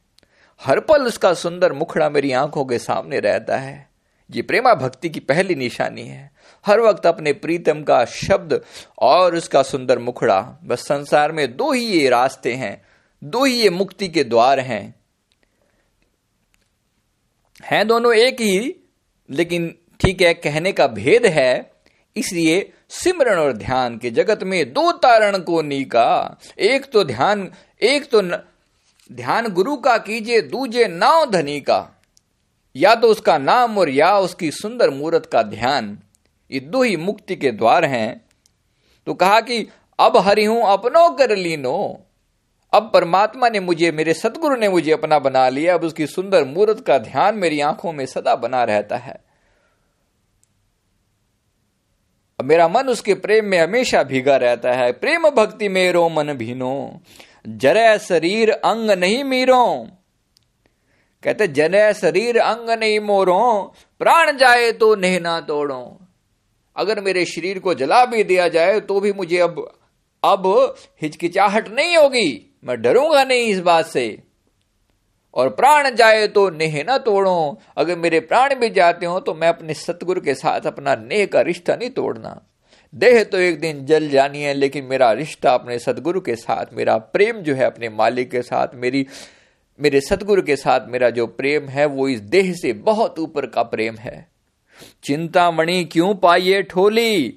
हर 0.60 0.80
पल 0.80 1.02
उसका 1.02 1.32
सुंदर 1.34 1.72
मुखड़ा 1.72 2.08
मेरी 2.08 2.32
आँखों 2.32 2.64
के 2.64 2.78
सामने 2.78 3.20
रहता 3.20 3.56
है। 3.56 3.88
ये 4.30 4.42
प्रेमा 4.42 4.74
भक्ति 4.74 5.08
की 5.08 5.20
पहली 5.20 5.54
निशानी 5.54 6.02
है। 6.02 6.30
हर 6.66 6.80
वक्त 6.80 7.06
अपने 7.06 7.32
प्रीतम 7.32 7.82
का 7.82 8.04
शब्द 8.04 8.60
और 8.98 9.36
उसका 9.36 9.62
सुंदर 9.62 9.98
मुखड़ा। 9.98 10.40
बस 10.64 10.86
संसार 10.86 11.32
में 11.32 11.56
दो 11.56 11.72
ही 11.72 11.84
ये 11.84 12.08
रास्ते 12.08 12.52
हैं, 12.54 12.82
दो 13.24 13.44
ही 13.44 13.54
ये 13.54 13.70
मुक्ति 13.70 14.08
के 14.08 14.24
द्वार 14.24 14.60
हैं। 14.60 14.94
हैं 17.64 17.86
दोनों 17.86 18.14
एक 18.14 18.40
ही, 18.40 18.74
लेकिन 19.30 19.74
ठीक 20.00 20.22
है, 20.22 20.34
कहने 20.34 20.72
का 20.72 20.86
भेद 20.86 21.26
है। 21.26 21.74
इसलिए 22.16 22.72
सिमरण 22.94 23.38
और 23.38 23.52
ध्यान 23.52 23.98
के 23.98 24.10
जगत 24.10 24.42
में 24.42 24.72
दो 24.72 24.92
तारण 24.92 25.38
को 25.38 25.62
नीका। 25.62 26.38
एक 26.58 26.90
तो 26.92 27.04
ध्यान 27.04 27.50
एक 27.82 28.10
तो 28.10 28.20
न, 28.22 28.38
ध्यान 29.12 29.48
गुरु 29.48 29.76
का 29.76 29.96
कीजिए 29.98 30.40
दूजे 30.40 30.86
नाव 30.88 31.30
धनी 31.30 31.60
का। 31.60 32.02
या 32.76 32.94
तो 32.94 33.08
उसका 33.08 33.38
नाम 33.38 33.78
और 33.78 33.90
या 33.90 34.18
उसकी 34.18 34.50
सुंदर 34.50 34.90
मूर्त 34.90 35.26
का 35.26 35.42
ध्यान। 35.42 35.98
ये 36.50 36.60
दो 36.60 36.82
ही 36.82 36.96
मुक्ति 36.96 37.36
के 37.36 37.50
द्वार 37.50 37.84
हैं। 37.84 38.24
तो 39.06 39.14
कहा 39.14 39.40
कि 39.40 39.66
अब 39.98 40.16
हरि 40.16 40.44
हूँ 40.44 40.62
अपनो 40.62 41.08
कर 41.10 41.36
लीनो। 41.36 42.00
अब 42.72 42.90
परमात्मा 42.94 43.48
ने 43.48 43.60
मुझे 43.60 43.92
मेरे 43.92 44.14
सदगुरु 44.14 44.56
ने 44.56 44.68
मुझे 44.68 44.92
अपना 44.92 45.18
बना 45.18 45.48
लिया। 45.48 45.74
अब 45.74 45.84
उसकी 45.84 46.06
सुंदर 46.06 46.44
मूर्त 46.44 46.84
का 46.86 46.98
ध्यान 46.98 47.34
मेरी 47.34 47.60
आँखों 47.60 47.92
में 47.92 48.06
सदा 48.06 48.34
बना 48.34 48.64
रहता 48.64 48.96
है। 48.96 49.33
मेरा 52.44 52.68
मन 52.68 52.88
उसके 52.88 53.14
प्रेम 53.14 53.44
में 53.44 53.58
हमेशा 53.58 54.02
भीगा 54.02 54.36
रहता 54.36 54.72
है। 54.72 54.92
प्रेम 54.92 55.28
भक्ति 55.30 55.68
मेरो 55.68 56.08
मन 56.08 56.32
भीनो 56.32 57.00
जरे 57.46 57.98
शरीर 57.98 58.50
अंग 58.50 58.90
नहीं 58.90 59.22
मीरो। 59.24 59.86
कहते 61.22 61.46
जरे 61.48 61.92
शरीर 61.94 62.38
अंग 62.38 62.70
नहीं 62.70 62.98
मोरो, 63.00 63.74
प्राण 63.98 64.36
जाए 64.36 64.72
तो 64.72 64.94
नेह 64.94 65.18
ना 65.20 65.40
तोड़ो। 65.40 65.98
अगर 66.76 67.00
मेरे 67.00 67.24
शरीर 67.24 67.58
को 67.58 67.74
जला 67.74 68.04
भी 68.04 68.24
दिया 68.24 68.48
जाए 68.48 68.80
तो 68.80 69.00
भी 69.00 69.12
मुझे 69.12 69.38
अब 69.38 69.64
अब 70.22 70.74
हिचकिचाहट 71.02 71.68
नहीं 71.68 71.96
होगी। 71.96 72.56
मैं 72.64 72.80
डरूँगा 72.82 73.24
नहीं 73.24 73.46
इस 73.46 73.60
बात 73.60 73.86
से। 73.86 74.23
और 75.34 75.48
प्राण 75.48 75.90
जाए 75.94 76.26
तो 76.26 76.50
नेह 76.50 76.84
न 76.90 76.98
तोड़ो। 76.98 77.58
अगर 77.76 77.98
मेरे 77.98 78.20
प्राण 78.20 78.54
भी 78.54 78.70
जाते 78.70 79.06
हो 79.06 79.20
तो 79.20 79.34
मैं 79.34 79.48
अपने 79.48 79.74
सतगुरु 79.74 80.20
के 80.20 80.34
साथ 80.34 80.66
अपना 80.66 80.94
नेह 80.94 81.26
का 81.26 81.40
रिश्ता 81.40 81.76
नहीं 81.76 81.90
तोड़ना। 81.90 82.40
देह 82.94 83.24
तो 83.24 83.38
एक 83.38 83.60
दिन 83.60 83.86
जल 83.86 84.08
जानी 84.08 84.42
है, 84.42 84.54
लेकिन 84.54 84.84
मेरा 84.84 85.12
रिश्ता 85.12 85.50
अपने 85.50 85.78
सदगुरु 85.78 86.20
के 86.20 86.36
साथ, 86.36 86.66
मेरा 86.72 86.96
प्रेम 86.96 87.36
जो 87.36 87.54
है 87.54 87.64
अपने 87.64 87.88
मालिक 87.88 88.30
के 88.30 88.42
साथ, 88.42 88.68
मेरी, 88.74 89.06
मेरे 89.80 90.00
सदगुरु 90.00 90.42
के 90.42 90.56
साथ 90.56 90.80
मेरा 90.88 91.10
जो 91.10 91.26
प्रेम 91.26 91.68
है, 91.68 91.86
वो 91.86 92.08
इस 92.08 92.20
देह 92.20 92.52
से 92.52 92.72
बहुत 92.72 93.18
ऊपर 93.18 93.46
का 93.46 93.62
प्रेम 93.62 93.94
है। 93.94 94.28
चिंतामणि, 95.04 95.84
क्यों 95.84 96.14
पाइए 96.14 96.62
ठोली? 96.62 97.28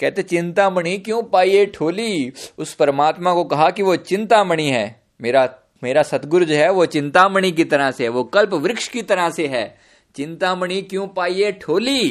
कहते, 0.00 0.22
चिंतामणि, 0.22 0.98
क्यों 0.98 1.22
पाइए 1.22 1.66
ठोली? 1.66 2.32
उस 2.58 2.74
परमात्मा 2.74 3.34
को 3.34 3.44
कहा 3.44 3.70
कि 3.70 3.82
वो 3.82 3.96
चिंतामणि 3.96 4.70
है। 4.70 5.02
मेरा 5.22 5.46
मेरा 5.84 6.02
सतगुरु 6.02 6.44
जो 6.44 6.54
है, 6.54 6.70
वो 6.70 6.86
चिंतामणि 6.86 7.50
की 7.52 7.64
तरह 7.64 7.90
से 7.90 8.08
वो 8.08 8.22
कल्प 8.26 8.54
वृक्ष 8.56 8.88
की 8.88 9.02
तरह 9.02 9.30
से 9.30 9.46
है। 9.46 9.66
चिंतामणि 10.14 10.80
क्यों 10.82 11.06
पाइए 11.08 11.50
ठोली। 11.52 12.08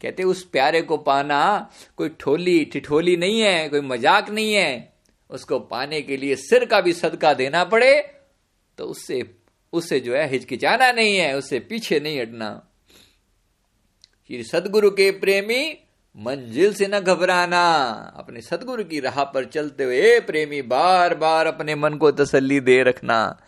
कहते, 0.00 0.22
उस 0.22 0.42
प्यारे 0.44 0.82
को 0.82 0.96
पाना 0.98 1.70
कोई 1.96 2.08
ठोली, 2.20 2.64
ठिठोली 2.64 3.16
नहीं 3.16 3.40
है, 3.40 3.68
कोई 3.68 3.80
मज़ाक 3.82 4.30
नहीं 4.30 4.52
है। 4.54 4.94
उसको 5.30 5.58
पाने 5.60 6.00
के 6.02 6.16
लिए 6.16 6.34
सिर 6.36 6.64
का 6.64 6.80
भी 6.80 6.92
सदका 6.92 7.32
देना 7.34 7.64
पड़े 7.64 7.94
तो 8.78 8.84
उससे 8.84 9.22
उससे 9.72 9.98
जो 10.00 10.14
है, 10.14 10.28
हिचकिचाना 10.28 10.90
नहीं 10.92 11.16
है, 11.16 11.36
उससे 11.36 11.58
पीछे 11.60 11.98
नहीं 12.00 12.20
हटना। 12.20 12.50
श्री 14.30 14.42
सदगुरु 14.42 14.90
के 14.90 15.10
प्रेमी 15.10 15.62
मंजिल 16.18 16.74
से 16.74 16.86
न 16.86 17.00
घबराना। 17.00 17.64
अपने 18.16 18.40
सदगुरु 18.40 18.84
की 18.84 19.00
राह 19.00 19.24
पर 19.24 19.44
चलते 19.44 19.84
हुए 19.84 20.20
प्रेमी 20.20 20.62
बार 20.62 21.14
बार 21.14 21.46
अपने 21.46 21.74
मन 21.74 21.94
को 21.94 22.10
तसल्ली 22.10 22.60
दे 22.60 22.82
रखना 22.82 23.40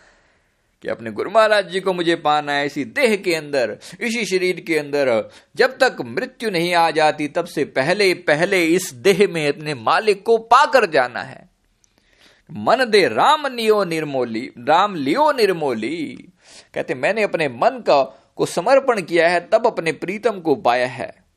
कि 0.83 0.89
अपने 0.89 1.11
गुरु 1.11 1.31
महाराज 1.31 1.71
जी 1.71 1.81
को 1.81 1.93
मुझे 1.93 2.17
पाना 2.17 2.53
है 2.53 2.67
इसी 2.67 2.85
देह 2.85 3.17
के 3.17 3.35
अंदर, 3.35 3.79
इसी 4.01 4.25
शरीर 4.25 4.61
के 4.61 4.79
अंदर। 4.79 5.31
जब 5.57 5.79
तक 5.79 5.97
मृत्यु 6.01 6.51
नहीं 6.51 6.75
आ 6.75 6.91
जाती, 6.91 7.29
तब 7.29 7.45
से 7.45 7.65
पहले 7.65 8.15
पहले 8.15 8.65
इस 8.67 8.95
देह 8.95 9.29
में 9.29 9.49
अपने 9.49 9.75
मालिक 9.75 10.23
को 10.23 10.39
पाकर 10.39 10.87
जाना 10.87 11.23
है। 11.23 11.49
मन 12.53 12.85
दे 12.91 13.09
राम 13.09 13.47
लियो 13.47 13.85
निर्मोली, 13.85 14.51
राम 14.59 14.95
लियो 14.95 15.33
निर्मोली। 15.33 16.29
कहते, 16.75 16.95
मैंने 16.95 17.23
अपने 17.23 17.49
मन 17.49 17.83
का, 17.87 18.03
को 18.37 18.47
समर्पण 18.47 19.01
किया 19.01 19.29
है, 19.29 19.41
तब 19.41 19.67
अपने 19.67 19.93
प्रीतम 19.93 20.41
को 20.41 20.55
पाया 20.55 20.87
है। 20.87 21.28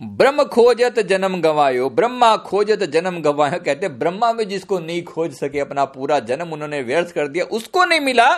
ब्रह्म 0.00 0.44
खोजत 0.44 0.98
जन्म 1.00 1.40
गवायो, 1.40 1.90
ब्रह्मा 1.90 2.36
खोजत 2.36 2.82
जन्म 2.82 3.22
गवायो, 3.22 3.58
कहते 3.58 3.88
ब्रह्मा 3.88 4.32
में 4.32 4.48
जिसको 4.48 4.78
नहीं 4.78 5.02
खोज 5.04 5.32
सके, 5.32 5.60
अपना 5.60 5.84
पूरा 5.84 6.18
जन्म 6.20 6.52
उन्होंने 6.52 6.82
व्यर्थ 6.82 7.14
कर 7.14 7.28
दिया, 7.28 7.44
उसको 7.44 7.84
नहीं 7.84 8.00
मिला। 8.00 8.36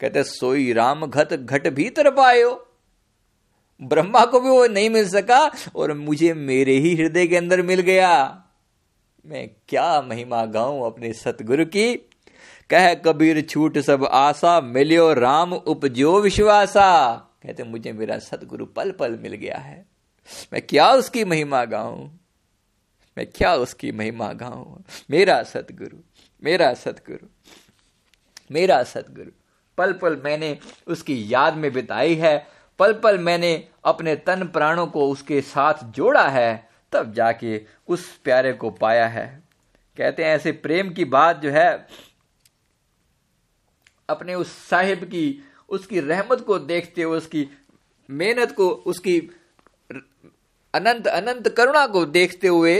कहते 0.00 0.22
सोई 0.22 0.72
राम 0.72 1.06
घट 1.06 1.32
घट 1.32 1.68
भीतर 1.68 2.10
पायो। 2.10 2.68
ब्रह्मा 3.82 4.24
को 4.24 4.40
भी 4.40 4.48
वो 4.48 4.66
नहीं 4.66 4.90
मिल 4.90 5.08
सका, 5.08 5.52
और 5.76 5.92
मुझे 5.92 6.34
मेरे 6.34 6.72
ही 6.72 6.94
हृदय 6.94 7.26
के 7.26 7.36
अंदर 7.36 7.62
मिल 7.62 7.80
गया। 7.80 8.42
मैं 9.26 9.50
क्या 9.68 10.02
महिमा 10.02 10.44
गाऊं 10.44 10.86
अपने 10.86 11.12
सतगुरु 11.12 11.64
की? 11.64 11.94
कह, 12.70 12.94
कबीर 12.94 13.42
छूट 13.42 13.78
सब 13.78 14.04
आशा, 14.04 14.60
मिलियो 14.60 15.12
राम 15.12 15.52
उपजो 15.52 16.20
विश्वासा। 16.20 17.16
कहते 17.42 17.64
मुझे 17.64 17.92
मेरा 17.92 18.18
सतगुरु 18.18 18.66
पल 18.66 18.90
पल 18.90 19.18
मिल 19.22 19.34
गया 19.34 19.58
है। 19.58 19.95
मैं 20.52 20.62
क्या 20.62 20.92
उसकी 20.92 21.24
महिमा 21.24 21.64
गाऊं? 21.64 22.10
मैं 23.18 23.26
क्या 23.26 23.54
उसकी 23.54 23.92
महिमा 23.92 24.32
गाऊं? 24.32 24.82
मेरा 25.10 25.42
सतगुरु 25.42 25.98
मेरा 26.44 26.74
सतगुरु 26.74 27.26
मेरा 28.52 28.82
सतगुरु। 28.82 29.30
पल 29.78 29.92
पल 29.92 30.16
मैंने 30.16 30.58
उसकी 30.86 31.34
याद 31.34 31.54
में 31.54 31.72
बिताई 31.72 32.14
है। 32.14 32.46
पल 32.78 32.92
पल 32.92 33.18
मैंने 33.18 33.68
अपने 33.84 34.16
तन 34.16 34.48
प्राणों 34.48 34.86
को 34.86 35.10
उसके 35.10 35.40
साथ 35.40 35.74
जोड़ा 35.84 36.28
है। 36.28 36.68
तब 36.92 37.12
जाके 37.12 37.64
उस 37.88 38.18
प्यारे 38.24 38.52
को 38.52 38.70
पाया 38.70 39.06
है। 39.06 39.42
कहते 39.96 40.24
हैं, 40.24 40.30
ऐसे 40.30 40.52
प्रेम 40.52 40.92
की 40.92 41.04
बात 41.04 41.36
जो 41.36 41.50
है, 41.50 41.88
अपने 44.08 44.34
उस 44.34 44.68
साहिब 44.68 45.04
की, 45.04 45.48
उसकी 45.68 46.00
रहमत 46.00 46.40
को 46.40 46.58
देखते 46.58 47.02
हुए, 47.02 47.16
उसकी 47.16 47.48
मेहनत 48.10 48.52
को, 48.52 48.68
उसकी 48.68 49.35
अनंत 50.76 51.06
अनंत 51.06 51.48
करुणा 51.48 51.86
को 51.86 52.04
देखते 52.06 52.48
हुए 52.48 52.74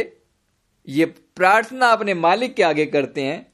ये 0.88 1.04
प्रार्थना 1.36 1.88
अपने 1.88 2.14
मालिक 2.14 2.54
के 2.54 2.62
आगे 2.62 2.86
करते 2.86 3.22
हैं। 3.22 3.52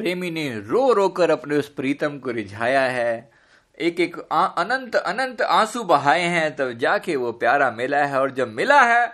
प्रेमी 0.00 0.30
ने 0.30 0.48
रो 0.60 0.92
रो 0.92 1.08
कर 1.08 1.30
अपने 1.30 1.56
उस 1.56 1.68
प्रीतम 1.68 2.18
को 2.18 2.30
रिझाया 2.30 2.82
है। 2.82 3.30
एक 3.78 4.00
एक 4.00 4.18
अनंत 4.18 4.96
अनंत 4.96 5.42
आँसू 5.42 5.82
बहाए 5.84 6.22
हैं, 6.22 6.56
तब 6.56 6.72
जाके 6.72 7.16
वो 7.16 7.32
प्यारा 7.32 7.70
मिला 7.70 8.04
है 8.04 8.20
और 8.20 8.30
जब 8.30 8.48
मिला 8.48 8.82
है 8.82 9.06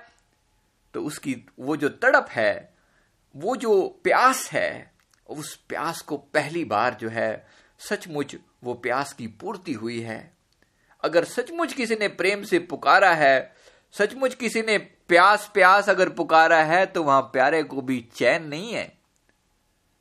तो 0.95 1.03
उसकी, 1.03 1.35
वो 1.61 1.77
जो 1.77 1.89
तड़प 1.89 2.27
है, 2.31 2.75
वो 3.37 3.57
जो 3.57 4.01
प्यास 4.05 4.49
है, 4.53 4.93
उस 5.29 5.55
प्यास 5.69 6.01
को 6.03 6.17
पहली 6.17 6.65
बार 6.65 6.95
जो 6.95 7.09
है, 7.09 7.47
सचमुच 7.79 8.37
वो 8.65 8.75
प्यास 8.75 9.13
की 9.13 9.27
पूर्ति 9.27 9.73
हुई 9.73 10.01
है। 10.01 10.38
अगर 11.03 11.25
सचमुच 11.25 11.73
किसी 11.73 11.95
ने 11.95 12.09
प्रेम 12.09 12.43
से 12.43 12.59
पुकारा 12.59 13.11
है, 13.11 13.55
सचमुच 13.95 14.35
किसी 14.35 14.63
ने 14.63 14.79
प्यास 14.79 15.51
प्यास 15.55 15.89
अगर 15.89 16.09
पुकारा 16.09 16.63
है 16.63 16.85
तो 16.87 17.03
वहाँ 17.03 17.21
प्यारे 17.23 17.63
को 17.63 17.83
भी 17.83 18.01
चैन 18.15 18.45
नहीं 18.45 18.73
है। 18.75 18.93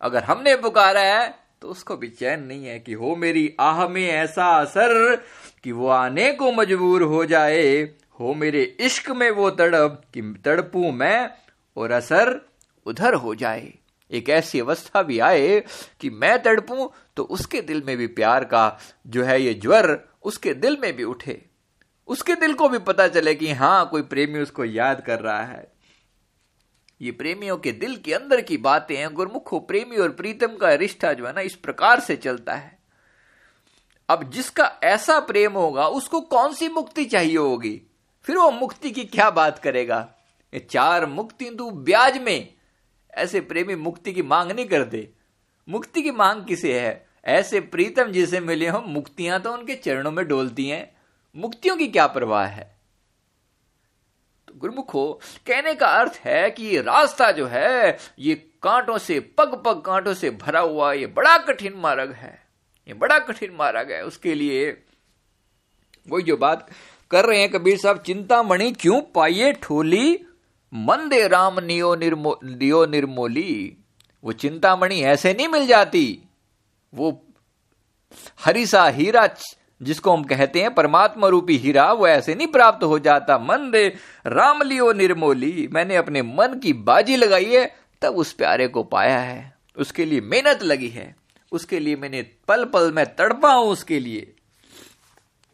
अगर 0.02 0.24
हमने 0.24 0.56
पुकारा 0.56 1.02
है 1.02 1.34
तो 1.62 1.68
उसको 1.68 1.96
भी 1.98 2.08
चैन 2.10 2.44
नहीं 2.44 2.66
है 2.66 2.80
कि 2.80 2.94
हो 2.94 3.16
मेरी 3.16 3.54
आह 3.60 3.88
में 3.88 4.08
ऐसा 4.08 4.48
असर 4.58 5.16
कि 5.64 5.72
वो 5.72 5.88
आने 5.88 6.32
को 6.32 6.52
मजबूर 6.52 7.04
हो 7.04 7.24
जाए, 7.26 7.82
हो 8.20 8.34
मेरे 8.34 8.62
इश्क 8.80 9.10
में 9.12 9.30
वो 9.32 9.50
तड़प 9.52 10.02
कि 10.14 10.22
तड़पू 10.46 10.92
मैं 10.92 11.30
और 11.78 11.92
असर 11.92 12.40
उधर 12.86 13.14
हो 13.14 13.34
जाए। 13.36 13.74
एक 14.12 14.30
ऐसी 14.30 14.60
अवस्था 14.60 15.02
भी 15.04 15.20
आए 15.20 15.60
कि 16.00 16.10
मैं 16.10 16.42
तड़पूं 16.44 16.88
तो 17.18 17.24
उसके 17.24 17.62
दिल 17.62 17.84
में 17.86 17.98
भी 17.98 18.08
प्यार 18.08 18.44
का 18.44 18.80
जो 19.08 19.24
है 19.24 19.42
ये 19.42 19.54
ज्वर 19.54 19.98
उसके 20.28 20.54
दिल 20.54 20.78
में 20.82 20.96
भी 20.96 21.04
उठे। 21.04 21.46
उसके 22.08 22.36
दिल 22.36 22.54
को 22.54 22.70
भी 22.70 22.80
पता 22.80 23.08
चले 23.08 23.36
कि 23.36 23.52
हाँ, 23.52 23.90
कोई 23.90 24.02
प्रेमी 24.02 24.40
उसको 24.40 24.66
याद 24.66 25.02
कर 25.02 25.20
रहा 25.20 25.44
है। 25.44 25.72
ये 27.02 27.12
प्रेमियों 27.12 27.58
के 27.58 27.72
दिल 27.72 27.96
के 27.96 28.14
अंदर 28.14 28.42
की 28.42 28.58
बातें 28.58 28.98
हैं, 28.98 29.14
गुरमुखो, 29.14 29.60
प्रेमी 29.60 29.98
और 29.98 30.12
प्रीतम 30.12 30.48
का 30.48 30.74
रिश्ता 30.74 31.14
जो 31.14 31.28
है 31.28 31.34
ना, 31.34 31.42
इस 31.42 31.56
प्रकार 31.56 32.00
से 32.00 32.16
चलता 32.16 32.56
है। 32.56 32.80
अब 34.10 34.30
जिसका 34.30 34.80
ऐसा 34.84 35.20
प्रेम 35.20 35.54
होगा, 35.54 35.88
उसको 35.88 36.22
कौन 36.22 36.54
सी 36.54 36.70
मुक्ति 36.70 37.06
चाहिए 37.06 37.38
होगी? 37.38 37.82
फिर 38.24 38.38
वो 38.38 38.52
मुक्ति 38.52 38.92
की 38.92 39.06
क्या 39.06 39.30
बात 39.30 39.60
करेगा? 39.60 40.14
ये 40.54 40.60
चार 40.60 41.06
मुक्ति 41.06 41.46
तू 41.46 41.72
ब्याज 41.72 42.22
में। 42.22 42.54
ऐसे 43.14 43.42
प्रेमी 43.42 43.76
मुक्ति 43.76 44.14
की 44.14 44.22
मांग 44.22 44.52
नहीं 44.52 44.66
करते। 44.66 45.10
मुक्ति 45.70 46.02
की 46.02 46.12
मांग 46.12 46.46
किसे 46.46 46.80
है? 46.80 47.07
ऐसे 47.28 47.60
प्रीतम 47.60 48.04
जिसे 48.04 48.40
मिले 48.40 48.68
हो, 48.68 48.82
मुक्तियाँ 48.82 49.42
तो 49.42 49.54
उनके 49.54 49.76
चरणों 49.76 50.12
में 50.12 50.28
डोलती 50.28 50.68
हैं। 50.68 50.98
मुक्तियों 51.36 51.78
की 51.78 51.88
क्या 51.88 52.08
परवाह 52.08 52.46
है? 52.46 52.78
तो 54.48 54.54
गुरुमुखो, 54.58 55.20
कहने 55.48 55.74
का 55.74 55.88
अर्थ 55.88 56.22
है 56.26 56.52
कि 56.52 56.66
ये 56.66 56.82
रास्ता 56.82 57.32
जो 57.32 57.48
है, 57.48 57.98
ये 58.20 58.36
कांटों 58.36 58.98
से 58.98 59.20
पग 59.20 59.64
पग 59.66 59.82
कांटों 59.82 60.14
से 60.14 60.30
भरा 60.30 60.60
हुआ, 60.60 60.94
ये 60.94 61.08
बड़ा 61.08 61.38
कठिन 61.38 61.74
मार्ग 61.74 62.12
है। 62.12 62.48
ये 62.88 62.94
बड़ा 62.94 63.20
कठिन 63.20 63.52
मार्ग 63.52 63.92
है। 63.92 64.06
उसके 64.06 64.36
लिए 64.36 64.84
वही 66.10 66.24
जो 66.24 66.38
बात 66.38 66.70
कर 67.12 67.26
रहे 67.26 67.40
हैं 67.40 67.50
कबीर 67.50 67.78
साहब, 67.78 67.98
चिंतामणि 67.98 68.72
क्यों 68.72 69.02
पाइए 69.02 69.54
ठोली? 69.54 70.20
मंदे 70.74 71.28
राम 71.28 71.60
नियो 71.60 71.96
निर्मो 71.96 72.40
नियो 72.44 72.86
निर्मोली। 72.86 73.78
वो 74.24 74.32
चिंतामणि 74.32 75.02
ऐसे 75.02 75.34
नहीं 75.34 75.48
मिल 75.48 75.68
जाती। 75.68 76.24
वो 76.94 77.26
हरिसा 78.46 78.88
हीरा 78.88 79.30
जिसको 79.82 80.14
हम 80.14 80.24
कहते 80.24 80.62
हैं 80.62 80.74
परमात्मा 80.74 81.28
रूपी 81.28 81.58
हीरा, 81.58 81.92
वो 81.94 82.08
ऐसे 82.08 82.36
नहीं 82.36 82.48
प्राप्त 82.48 82.84
हो 82.84 83.00
जाता। 83.00 83.38
मन 83.38 83.72
दे 83.72 83.96
राम 84.28 84.62
लियो 84.62 84.94
निर्मोली, 84.94 85.70
मैंने 85.72 85.96
अपने 85.96 86.22
मन 86.22 86.60
की 86.64 86.74
बाजी 86.74 87.16
लगाई 87.16 87.46
है, 87.46 87.76
तब 88.02 88.16
उस 88.16 88.34
प्यारे 88.34 88.68
को 88.68 88.84
पाया 88.84 89.20
है। 89.20 89.58
उसके 89.78 90.06
लिए 90.06 90.22
मेहनत 90.22 90.64
लगी 90.64 90.90
है। 90.90 91.16
उसके 91.52 91.80
लिए 91.80 91.96
मैंने 91.96 92.22
पल 92.48 92.66
पल 92.66 92.92
में 92.92 93.16
तड़पा 93.16 93.54
हूँ 93.54 93.68
उसके 93.68 94.00
लिए। 94.00 94.36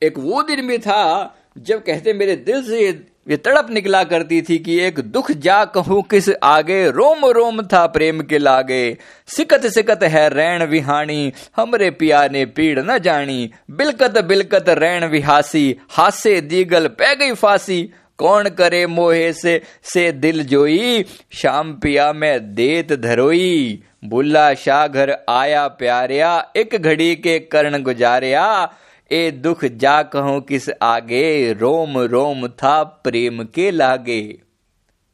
एक 0.02 0.18
वो 0.18 0.44
दिन 0.44 0.68
भी 0.68 0.78
था, 0.78 1.36
जब 1.58 1.84
कहते 1.84 2.14
मेरे 2.14 2.36
दिल 2.36 2.64
से 2.64 3.13
ये 3.30 3.38
तड़प 3.38 3.68
निकला 3.72 4.04
करती 4.04 4.42
थी 4.42 4.58
कि 4.58 4.80
एक 4.80 5.00
दुख 5.00 5.32
जा 5.32 5.66
कहूँ 5.66 6.04
किस 6.04 6.30
आगे? 6.44 6.92
रोम 6.92 7.26
रोम 7.26 7.62
था 7.62 7.86
प्रेम 7.88 8.22
के 8.22 8.38
लागे। 8.38 8.98
सिकत 9.28 9.68
सिकत 9.68 10.04
है 10.04 10.30
रैण 10.30 10.64
विहानी 10.64 11.34
हमरे 11.56 11.90
पिया 11.92 12.28
ने 12.28 12.46
पीड़ 12.46 12.80
न 12.80 12.98
जानी 13.00 13.50
बिलकत 13.72 14.24
बिलकत 14.24 14.66
रैण 14.70 15.06
विहासी। 15.06 15.76
हासे 15.90 16.42
दीगल 16.42 16.88
पै 16.88 17.16
गई 17.16 17.34
फांसी। 17.34 17.92
कौन 18.18 18.50
करे 18.50 18.86
मोहे 18.88 19.34
से? 19.34 19.62
से 19.84 20.12
दिल 20.12 20.44
जोई। 20.44 21.06
शाम 21.32 21.74
पिया 21.74 22.14
में 22.14 22.56
देत 22.56 22.94
धरोई। 22.94 23.84
बुल्ला 24.06 24.54
शाह 24.54 24.88
घर 24.88 25.18
आया 25.30 25.68
प्यारिया। 25.68 26.52
एक 26.56 26.76
घड़ी 26.76 27.16
के 27.16 27.40
कर्ण 27.40 27.84
गुजारिया। 27.84 28.74
ए 29.14 29.32
दुख 29.32 29.66
जा 29.66 30.02
कहो 30.04 30.42
किस 30.42 30.70
आगे? 30.82 31.54
रोम 31.54 31.98
रोम 32.00 32.48
था 32.48 32.84
प्रेम 32.84 33.44
के 33.44 33.72
लागे। 33.72 34.40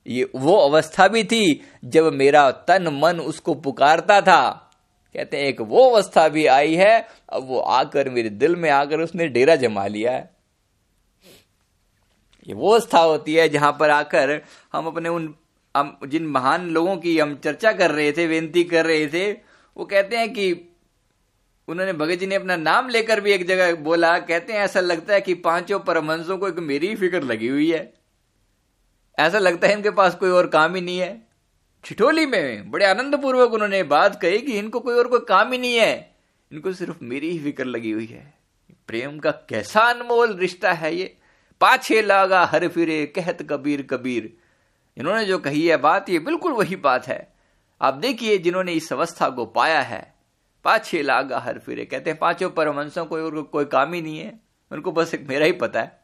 ये, 0.08 0.30
वो 0.36 0.56
अवस्था 0.56 1.08
भी 1.08 1.24
थी 1.24 1.62
जब 1.86 2.14
मेरा 2.14 2.52
तन 2.52 2.88
मन 3.04 3.20
उसको 3.20 3.54
पुकारता 3.54 4.22
था। 4.22 4.66
कहते 5.14 5.38
हैं, 5.38 5.44
एक 5.44 5.62
वो 5.62 5.90
अवस्था 5.90 6.28
भी 6.30 6.46
आई 6.46 6.76
है, 6.76 7.08
अब 7.30 7.48
वो 7.48 7.60
आकर 7.60 8.10
मेरे 8.10 8.30
दिल 8.30 8.56
में 8.56 8.70
आकर 8.70 9.00
उसने 9.00 9.28
डेरा 9.28 9.56
जमा 9.56 9.88
लिया 9.88 10.12
है। 10.12 10.36
ये 12.48 12.54
वो 12.54 12.72
अवस्था 12.72 13.00
होती 13.00 13.34
है 13.34 13.50
जहाँ 13.50 13.78
पर 13.80 13.90
आकर 13.90 14.42
हम 14.74 14.88
अपने 14.88 15.10
उन, 15.10 15.36
हम 15.78 16.00
जिन 16.08 16.28
महान 16.28 16.70
लोगों 16.70 16.98
की 16.98 17.20
हम 17.20 17.36
चर्चा 17.36 17.72
कर 17.72 17.92
रहे 17.92 18.12
थे, 18.12 18.28
बेनती 18.28 18.64
कर 18.64 18.86
रहे 18.86 19.08
थे, 19.08 19.32
वो 19.78 19.86
कहते 19.86 20.18
हैं 20.18 20.34
कि 20.34 20.69
उन्होंने 21.70 21.94
भगत 21.94 22.16
जी 22.16 22.28
ने 22.28 22.36
अपना 22.36 22.56
नाम 22.56 22.90
लेकर 22.90 23.22
भी 23.22 23.32
एक 23.32 23.48
जगह 23.48 23.76
बोला, 23.76 24.20
कहते 24.20 24.54
हैं, 24.54 24.60
ऐसा 24.60 24.80
लगता 24.80 25.14
है 25.14 25.22
कि 25.22 25.34
पाँचों 25.34 25.80
परमहंसों 25.80 26.38
को 26.38 26.48
एक 26.48 26.56
मेरी 26.56 26.88
ही 26.88 26.96
फ़िक्र 26.96 27.22
लगी 27.24 27.48
हुई 27.48 27.72
है। 27.72 27.94
ऐसा 29.20 29.40
लगता 29.40 29.68
है 29.68 29.74
इनके 29.74 29.90
पास 29.90 30.16
कोई 30.16 30.30
और 30.30 30.48
काम 30.48 30.76
ही 30.76 30.82
नहीं 30.82 31.00
है। 31.00 31.28
छिठोली 31.86 32.26
में 32.26 32.72
बड़े 32.72 32.86
आनंद 32.86 33.22
पूर्वक 33.22 33.54
उन्होंने 33.54 33.84
बात 33.84 34.22
कही 34.22 34.38
कि 34.38 34.60
इनको 34.60 34.80
कोई 34.80 34.96
और 34.96 35.08
कोई 35.08 35.20
काम 35.20 35.52
ही 35.52 35.58
नहीं 35.58 35.76
है। 35.76 36.16
इनको 36.52 36.74
सिर्फ़ 36.74 36.98
मेरी 37.02 37.30
ही 37.30 37.40
फ़िक्र 37.40 37.66
लगी 37.66 37.92
हुई 37.92 38.06
है। 38.06 38.34
प्रेम 38.88 39.20
का 39.20 39.32
कैसा 39.32 39.82
अनमोल 39.82 40.34
रिश्ता 40.34 40.74
है 40.74 40.96
ये। 40.96 41.18
पाछे 41.62 42.02
लागा 42.02 42.46
हर 42.46 42.68
फिरे, 42.68 43.06
कहत 43.06 43.48
कबीर 43.50 43.82
कबीर। 43.82 44.38
इन्होंने 44.98 45.26
जो 45.26 45.38
कही 45.38 45.68
है 45.68 45.78
बात, 45.78 46.10
ये 46.10 46.20
बिल्कुल 46.20 46.52
वही 46.52 46.76
बात 46.76 47.08
है। 47.08 47.34
आप 47.82 47.94
देखिए 47.94 48.38
जिन्होंने 48.38 48.74
इस 48.74 48.94
अवस्था 48.94 49.30
को 49.30 49.46
पाया 49.46 49.82
है। 49.82 50.19
पाछे 50.70 51.02
लागा 51.02 51.40
हर 51.40 51.60
फिरे। 51.60 51.86
कहते 51.86 52.10
हैं 52.10 52.20
पाँचों 52.20 52.50
परमंशों 52.50 53.06
को 53.06 53.16
और 53.18 53.42
कोई 53.44 53.66
काम 53.66 53.94
ही 53.94 54.02
नहीं 54.02 54.20
है। 54.20 54.40
उनको 54.72 54.92
बस 54.92 55.14
एक 55.14 55.28
मेरा 55.28 55.46
ही 55.46 55.52
पता 55.52 55.82
है। 55.82 56.00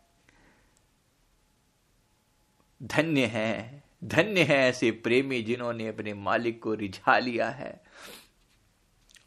धन्य 2.84 3.26
है 3.26 3.84
धन्य 4.04 4.44
है 4.44 4.58
ऐसे 4.70 4.92
प्रेमी 4.92 5.42
जिन्होंने 5.42 5.88
अपने 5.88 6.14
मालिक 6.14 6.62
को 6.64 6.74
रिझा 6.74 7.18
लिया 7.20 7.50
है। 7.50 7.84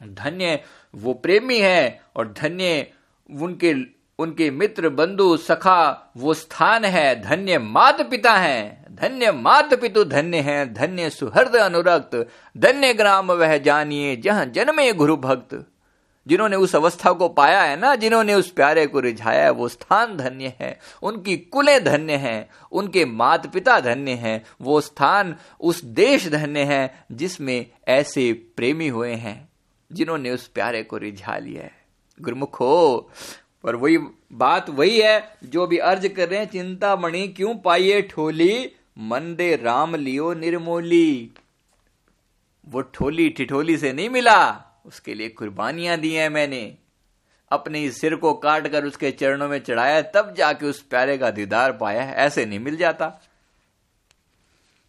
धन्य, 0.03 0.63
वो 0.95 1.13
प्रेमी 1.13 1.59
है 1.59 2.01
और 2.15 2.33
धन्य 2.33 2.93
उनके 3.29 3.73
उनके 4.19 4.51
मित्र 4.51 4.89
बंधु 4.89 5.37
सखा, 5.37 6.11
वो 6.17 6.33
स्थान 6.33 6.85
है, 6.85 7.21
धन्य 7.21 7.59
मात 7.59 8.09
पिता 8.09 8.33
है। 8.33 8.85
धन्य 8.91 9.31
मात 9.31 9.73
पितु 9.73 10.03
धन्य 10.03 10.37
है, 10.37 10.73
धन्य 10.73 11.09
सुहृद 11.09 11.55
अनुरक्त, 11.55 12.27
धन्य 12.57 12.93
ग्राम 12.93 13.31
वह 13.31 13.57
जानिए 13.57 14.15
जहाँ 14.15 14.45
जन्मे 14.45 14.93
गुरु 14.93 15.17
भक्त। 15.17 15.71
जिन्होंने 16.27 16.55
उस 16.55 16.75
अवस्था 16.75 17.11
को 17.11 17.29
पाया 17.29 17.61
है 17.61 17.79
ना, 17.79 17.95
जिन्होंने 17.95 18.33
उस 18.33 18.51
प्यारे 18.51 18.87
को 18.87 18.99
रिझाया 18.99 19.43
है, 19.43 19.49
वो 19.49 19.67
स्थान 19.67 20.17
धन्य 20.17 20.53
है। 20.59 20.79
उनकी 21.03 21.37
कुलें 21.37 21.83
धन्य 21.83 22.13
हैं, 22.13 22.49
उनके 22.71 23.05
मात 23.05 23.53
पिता 23.53 23.79
धन्य 23.79 24.11
हैं, 24.11 24.45
वो 24.61 24.81
स्थान 24.81 25.35
उस 25.59 25.83
देश 25.83 26.27
धन्य 26.27 26.59
है, 26.59 27.05
जिसमें 27.11 27.65
ऐसे 27.87 28.33
प्रेमी 28.33 28.87
हुए 28.87 29.13
हैं, 29.13 29.49
जिन्होंने 29.91 30.31
उस 30.31 30.47
प्यारे 30.47 30.83
को 30.83 30.97
रिझा 30.97 31.37
लिया 31.37 31.63
है। 31.63 31.79
गुरुमुख 32.21 32.61
पर 33.63 33.75
वही 33.75 33.97
बात 34.31 34.69
वही 34.69 34.99
है, 34.99 35.37
जो 35.43 35.67
भी 35.67 35.77
अर्ज़ 35.77 36.07
कर 36.07 36.29
रहे 36.29 36.39
हैं 36.39 36.49
चिंता 36.49 36.95
मणि 36.95 37.27
क्यों 37.27 37.55
पाइए 37.55 38.01
ठोली? 38.01 38.71
मंदे 38.97 39.55
राम 39.55 39.95
लियो 39.95 40.33
निर्मोली। 40.33 41.31
वो 42.69 42.81
ठोली, 42.81 43.29
ठिठोली 43.29 43.77
से 43.77 43.93
नहीं 43.93 44.09
मिला। 44.09 44.65
उसके 44.85 45.13
लिए 45.13 45.29
कुर्बानियाँ 45.29 45.97
दी 45.97 46.13
हैं 46.13 46.29
मैंने। 46.29 46.75
अपने 47.51 47.91
सिर 47.91 48.15
को 48.15 48.33
काट 48.33 48.67
कर 48.67 48.85
उसके 48.85 49.11
चरणों 49.11 49.49
में 49.49 49.59
चढ़ाया, 49.59 50.01
तब 50.01 50.35
जाके 50.37 50.65
उस 50.65 50.81
प्यारे 50.81 51.17
का 51.17 51.31
दीदार 51.31 51.71
पाया 51.71 52.01
ऐसे 52.01 52.45
नहीं 52.45 52.59
मिल 52.59 52.77
जाता। 52.77 53.07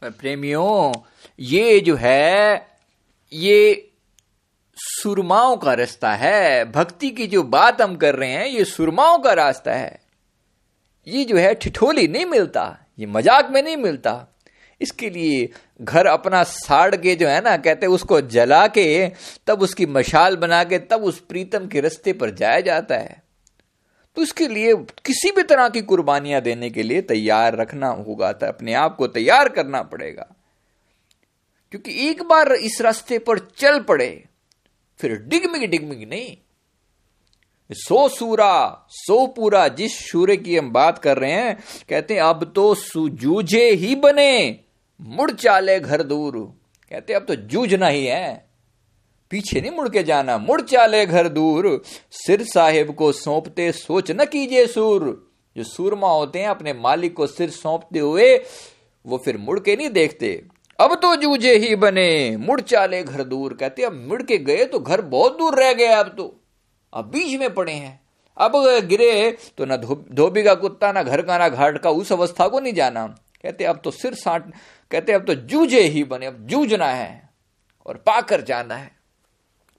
प्रेमियों, 0.03 0.95
ये 1.41 1.81
जो 1.81 1.97
है, 1.97 2.67
ये 3.33 3.90
सुरमाओं 4.83 5.57
का 5.57 5.75
रास्ता 5.75 6.13
है। 6.13 6.65
भक्ति 6.73 7.11
की 7.11 7.27
जो 7.27 7.43
बात 7.43 7.83
हम 7.83 7.97
कर 7.97 8.15
रहे 8.15 8.31
हैं, 8.31 8.47
ये 8.47 8.65
सुरमाओं 8.65 9.19
का 9.19 9.33
रास्ता 9.33 9.73
है। 9.73 10.01
ये 11.07 11.25
जो 11.25 11.37
है, 11.37 11.55
ठिठोली 11.55 12.09
नहीं 12.09 12.27
मिलता, 12.27 12.87
ये 12.99 13.07
मज़ाक 13.07 13.51
में 13.51 13.63
नहीं 13.63 13.77
मिलता। 13.77 14.27
इसके 14.81 15.11
लिए 15.11 15.49
घर 15.83 16.07
अपना 16.07 16.43
साड़ 16.43 16.97
के 16.97 17.15
जो 17.15 17.29
है 17.29 17.41
ना, 17.41 17.57
कहते 17.57 17.87
उसको 17.87 18.21
जला 18.21 18.67
के, 18.67 19.13
तब 19.47 19.63
उसकी 19.63 19.87
मशाल 19.87 20.37
बना 20.37 20.65
के, 20.65 20.79
तब 20.79 21.05
उस 21.05 21.21
प्रीतम 21.21 21.67
के 21.67 21.81
रस्ते 21.81 22.13
पर 22.13 22.31
जाया 22.31 22.61
जाता 22.61 22.95
है। 22.95 23.23
तो 24.17 24.23
इसके 24.23 24.49
लिए 24.49 24.75
किसी 24.75 25.31
भी 25.31 25.43
तरह 25.43 25.69
की 25.69 25.83
कुर्बानियाँ 25.83 26.41
देने 26.41 26.71
के 26.71 26.83
लिए 26.83 27.01
तैयार 27.01 27.57
रखना 27.57 27.89
होगा 27.89 28.33
था 28.33 28.49
अपने 28.49 28.75
आप 28.75 28.97
को 28.97 29.07
तैयार 29.07 29.49
करना 29.49 29.83
पड़ेगा। 29.83 30.27
क्योंकि 31.71 32.09
एक 32.09 32.23
बार 32.23 32.53
इस 32.53 32.81
रास्ते 32.81 33.19
पर 33.19 33.39
चल 33.39 33.81
पड़े 33.81 34.25
फिर 35.01 35.17
डिगमिग 35.17 35.71
डिगमिग 35.71 36.11
नहीं। 36.11 36.37
सो 37.73 38.09
सूरा, 38.09 38.87
सो 38.91 39.27
पूरा, 39.27 39.69
जिस 39.69 40.11
सूर्य 40.11 40.37
की 40.37 40.57
हम 40.57 40.71
बात 40.71 40.99
कर 40.99 41.19
रहे 41.19 41.33
हैं, 41.33 41.59
कहते 41.89 42.15
हैं, 42.15 42.21
अब 42.21 42.53
तो 42.55 42.75
सुजूझे 42.75 43.71
ही 43.71 43.95
बने, 43.95 44.61
मुड़ 45.01 45.31
चाले 45.31 45.81
घर 45.81 46.03
दूर। 46.03 46.61
कहते 46.91 47.13
अब 47.13 47.25
तो 47.25 47.35
जूझना 47.35 47.87
ही 47.87 48.07
है। 48.07 48.51
पीछे 49.31 49.61
नहीं 49.61 49.71
मुड़ 49.71 49.89
के 49.89 50.03
जाना, 50.03 50.39
मुड़ 50.39 50.63
चाले 50.63 51.07
घर 51.07 51.29
दूर। 51.29 51.83
सिर 52.11 52.43
साहेब 52.43 52.95
को 52.95 53.13
सौंपते 53.13 53.73
सोच 53.73 54.11
न 54.11 54.25
कीजिए 54.25 54.67
सूर। 54.67 55.31
जो 55.57 55.65
सूरमा 55.65 56.09
होते 56.09 56.39
हैं, 56.39 56.47
अपने 56.47 56.73
मालिक 56.73 57.15
को 57.15 57.27
सिर 57.27 57.51
सौंपते 57.51 57.99
हुए, 57.99 58.45
वो 59.07 59.19
फिर 59.19 59.37
मुड़ 59.37 59.61
के 59.61 59.77
नहीं 59.77 59.91
देखते। 59.91 60.45
अब 60.81 60.95
तो 60.95 61.17
जूझे 61.17 61.57
ही 61.57 61.77
बने। 61.77 62.37
मुड़ 62.37 62.61
चाले 62.61 63.03
घर 63.03 63.23
दूर। 63.25 63.55
कहते, 63.55 63.83
अब 63.83 63.93
मुड़ 64.09 64.23
के 64.23 64.39
गए 64.39 64.65
तो 64.65 64.79
घर 64.79 65.01
बहुत 65.01 65.39
दूर 65.39 65.61
रह 65.61 65.73
गए 65.73 65.87
अब 65.87 66.09
तो। 66.09 66.41
अब 66.95 67.05
बीच 67.05 67.41
में 67.41 67.55
पड़े 67.55 67.73
हैं। 67.73 68.01
अब 68.39 68.53
गिरे 68.81 69.39
तो 69.59 69.65
ना 69.65 69.77
धोबी 69.77 70.43
का 70.43 70.55
कुत्ता, 70.55 70.93
ना 70.93 71.03
घर 71.03 71.23
का, 71.23 71.39
ना 71.39 71.49
घाट 71.49 71.79
का। 71.79 71.91
उस 71.91 72.13
अवस्था 72.13 72.49
को 72.49 72.61
नहीं 72.61 72.73
जाना। 72.73 73.07
कहते, 73.43 73.65
अब 73.65 73.81
तो 73.85 73.91
सिर 73.91 74.15
साट 74.15 74.53
कहते, 74.91 75.13
अब 75.13 75.25
तो 75.25 75.35
जूझे 75.35 75.81
ही 75.81 76.05
बने। 76.05 76.27
अब 76.27 76.47
जूझना 76.47 76.87
है 76.87 77.31
और 77.87 77.97
पाकर 77.97 78.41
जाना 78.41 78.75
है। 78.75 78.97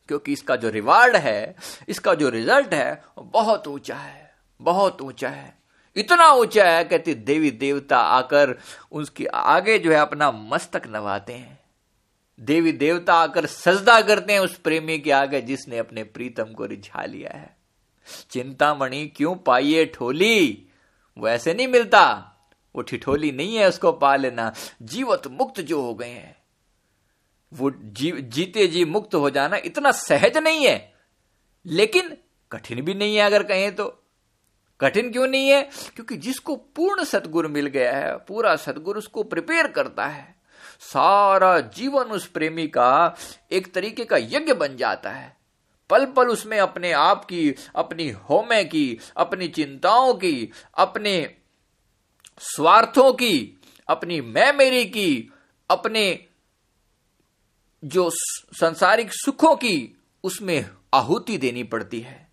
क्योंकि 0.08 0.34
इसका 0.34 0.56
जो 0.56 0.70
रिवार्ड 0.70 1.16
है, 1.16 1.56
इसका 1.90 2.14
जो 2.14 2.30
रिज़ल्ट 2.30 2.74
है 2.74 3.02
बहुत 3.20 3.68
ऊँचा 3.68 3.96
है। 3.96 4.34
बहुत 4.62 5.02
ऊँचा 5.02 5.30
है। 5.30 5.61
इतना 5.96 6.32
ऊँचा 6.32 6.70
है 6.70 6.84
कहती 6.84 7.14
देवी 7.14 7.52
देवता 7.52 7.98
आकर 7.98 8.58
उसके 8.92 9.26
आगे 9.26 9.80
जो 9.80 9.92
है 9.92 9.98
अपना 9.98 10.32
मस्तक 10.32 10.82
नवाते 10.88 11.34
हैं। 11.34 11.60
देवी 12.40 12.72
देवता 12.72 13.14
आकर 13.14 13.46
सजदा 13.46 14.02
करते 14.02 14.34
हैं 14.34 14.40
उस 14.40 14.58
प्रेमी 14.58 15.00
के 15.00 15.12
आगे 15.12 15.42
जिसने 15.42 15.78
अपने 15.78 16.04
प्रीतम 16.04 16.44
को 16.44 16.66
रिझा 16.66 17.06
लिया 17.06 17.38
है। 17.38 17.58
चिंतामणि 18.32 19.08
क्यों 19.08 19.36
पाइए 19.36 19.86
ठोली? 19.86 20.68
वो 21.18 21.28
ऐसे 21.28 21.54
नहीं 21.54 21.68
मिलता। 21.68 22.28
वो 22.76 22.82
ठिठोली 22.82 23.32
नहीं 23.32 23.56
है 23.56 23.68
उसको 23.68 23.92
पा 23.92 24.16
लेना। 24.16 24.54
जीवत 24.82 25.22
मुक्त 25.28 25.62
जो 25.62 25.82
हो 25.82 25.96
गए 25.96 26.10
हैं। 26.10 26.38
वो 27.54 27.72
जी, 27.72 28.12
जीते 28.12 28.68
जी 28.68 28.86
मुक्त 28.86 29.16
हो 29.16 29.30
जाना 29.30 29.58
इतना 29.58 29.92
सहज 29.92 30.38
नहीं 30.38 30.68
है। 30.68 30.94
लेकिन 31.66 32.18
कठिन 32.52 32.82
भी 32.82 32.94
नहीं 32.94 33.16
है 33.16 33.22
अगर 33.22 33.44
कहें 33.44 33.76
तो। 33.76 34.01
कठिन 34.82 35.12
क्यों 35.12 35.28
नहीं 35.28 35.50
है? 35.50 35.64
क्योंकि 35.96 36.18
जिसको 36.18 36.56
पूर्ण 36.56 37.04
सदगुरु 37.04 37.50
मिल 37.50 37.68
गया 37.68 37.98
है, 37.98 38.18
पूरा 38.18 38.56
सतगुरु 38.56 39.00
उसको 39.00 39.24
प्रिपेयर 39.24 39.68
करता 39.68 40.06
है। 40.06 40.36
सारा 40.80 41.60
जीवन 41.60 42.04
उस 42.04 42.28
प्रेमी 42.28 42.68
का 42.68 43.16
एक 43.52 43.74
तरीके 43.74 44.06
का 44.06 44.18
यज्ञ 44.18 44.54
बन 44.54 44.78
जाता 44.78 45.10
है। 45.10 45.38
पल 45.90 46.06
पल 46.06 46.28
उसमें 46.28 46.60
अपने 46.60 46.92
आप 46.92 47.26
की, 47.26 47.56
अपनी 47.76 48.10
होमे 48.10 48.64
की, 48.64 49.00
अपनी 49.18 49.48
चिंताओं 49.48 50.14
की, 50.14 50.52
अपने 50.78 51.36
स्वार्थों 52.40 53.14
की, 53.14 53.62
अपनी 53.88 54.22
मैं 54.22 54.54
मेरी 54.54 54.86
की, 54.86 55.34
अपने 55.70 56.26
जो 57.86 58.10
संसारिक 58.54 59.14
सुखों 59.14 59.56
की 59.56 60.02
उसमें 60.24 60.70
आहुति 60.94 61.38
देनी 61.38 61.64
पड़ती 61.64 62.00
है। 62.00 62.31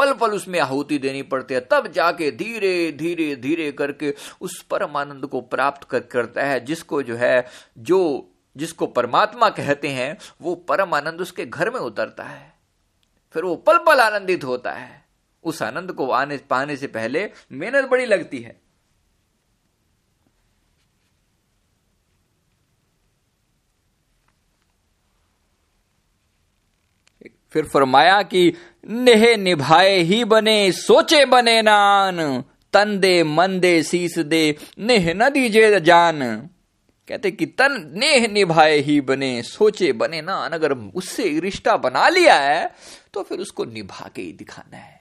पल 0.00 0.12
पल 0.14 0.30
उसमें 0.30 0.58
आहुति 0.60 0.98
देनी 0.98 1.22
पड़ती 1.22 1.54
है। 1.54 1.60
तब 1.70 1.86
जाके 1.92 2.30
धीरे 2.30 2.92
धीरे 2.92 3.34
धीरे 3.36 3.70
करके 3.72 4.14
उस 4.40 4.62
परम 4.62 4.96
आनंद 4.96 5.26
को 5.26 5.40
प्राप्त 5.40 5.84
कर, 5.84 6.00
करता 6.00 6.44
है 6.44 6.60
जिसको 6.60 7.02
जो 7.02 7.16
है 7.16 7.46
जो 7.78 8.00
जिसको 8.56 8.86
परमात्मा 8.86 9.48
कहते 9.50 9.88
हैं 9.88 10.16
वो 10.40 10.54
परम 10.68 10.94
आनंद 10.94 11.20
उसके 11.20 11.46
घर 11.46 11.70
में 11.70 11.80
उतरता 11.80 12.24
है। 12.24 12.52
फिर 13.34 13.44
वो 13.44 13.54
पल 13.56 13.78
पल 13.78 14.00
आनंदित 14.00 14.44
होता 14.44 14.72
है। 14.72 15.04
उस 15.44 15.62
आनंद 15.62 15.92
को 15.92 16.10
आने 16.10 16.36
पाने 16.50 16.76
से 16.76 16.86
पहले 16.86 17.30
मेहनत 17.52 17.88
बड़ी 17.88 18.06
लगती 18.06 18.38
है। 18.38 18.58
फिर 27.52 27.64
फरमाया 27.64 28.20
कि 28.22 28.52
नेह 28.84 29.36
निभाए 29.36 29.96
ही 29.98 30.24
बने, 30.24 30.72
सोचे 30.72 31.24
बने 31.24 31.60
नान। 31.62 32.42
तन 32.72 32.98
दे 33.00 33.22
मन 33.24 33.58
दे 33.60 33.82
शीस 33.82 34.18
दे 34.18 34.56
नेह 34.78 35.12
न 35.14 35.28
दीजे 35.30 35.80
जान। 35.80 36.20
कहते 37.08 37.30
कि 37.30 37.46
तन 37.46 37.90
नेह 37.94 38.26
निभाए 38.28 38.76
ही 38.78 39.00
बने, 39.00 39.42
सोचे 39.42 39.92
बने 39.92 40.20
ना 40.22 40.34
अगर 40.46 40.72
उससे 40.72 41.38
रिश्ता 41.40 41.76
बना 41.76 42.08
लिया 42.08 42.34
है 42.34 42.70
तो 43.14 43.22
फिर 43.22 43.38
उसको 43.38 43.64
निभा 43.64 44.10
के 44.16 44.22
ही 44.22 44.32
दिखाना 44.32 44.76
है। 44.76 45.00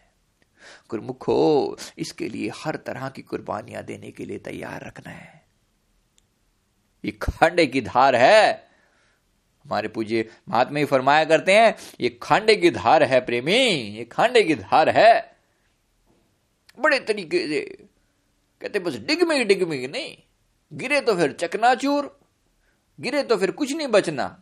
गुरमुखो, 0.89 1.78
इसके 1.98 2.30
लिए 2.30 2.52
हर 2.56 2.76
तरह 2.76 3.10
की 3.10 3.22
कुर्बानियाँ 3.22 3.84
देने 3.84 4.12
के 4.12 4.26
लिए 4.26 4.38
तैयार 4.38 4.86
रखना 4.86 5.12
है। 5.12 5.42
ये 7.04 7.12
खांडे 7.22 7.65
की 7.65 7.82
धार 7.82 8.15
है। 8.15 8.68
हमारे 9.69 9.88
पूज्य 9.88 10.25
महात्मा 10.49 10.79
ही 10.79 10.86
फरमाया 10.86 11.25
करते 11.25 11.53
हैं, 11.53 11.75
ये 12.01 12.10
खांडे 12.21 12.55
की 12.55 12.69
धार 12.71 13.03
है 13.03 13.19
प्रेमी, 13.25 13.58
ये 13.97 14.05
खांडे 14.05 14.41
की 14.43 14.55
धार 14.55 14.89
है। 14.89 15.38
बड़े 16.79 16.99
तरीके 16.99 17.47
से 17.47 17.60
कहते, 18.62 18.79
बस 18.79 18.97
डिगमिग 18.97 19.47
डिगमिग 19.47 19.91
नहीं, 19.91 20.15
गिरे 20.71 21.01
तो 21.01 21.15
फिर 21.15 21.32
चकनाचूर, 21.34 22.17
गिरे 22.99 23.23
तो 23.23 23.38
फिर 23.38 23.51
कुछ 23.51 23.73
नहीं 23.73 23.88
बचना, 23.89 24.36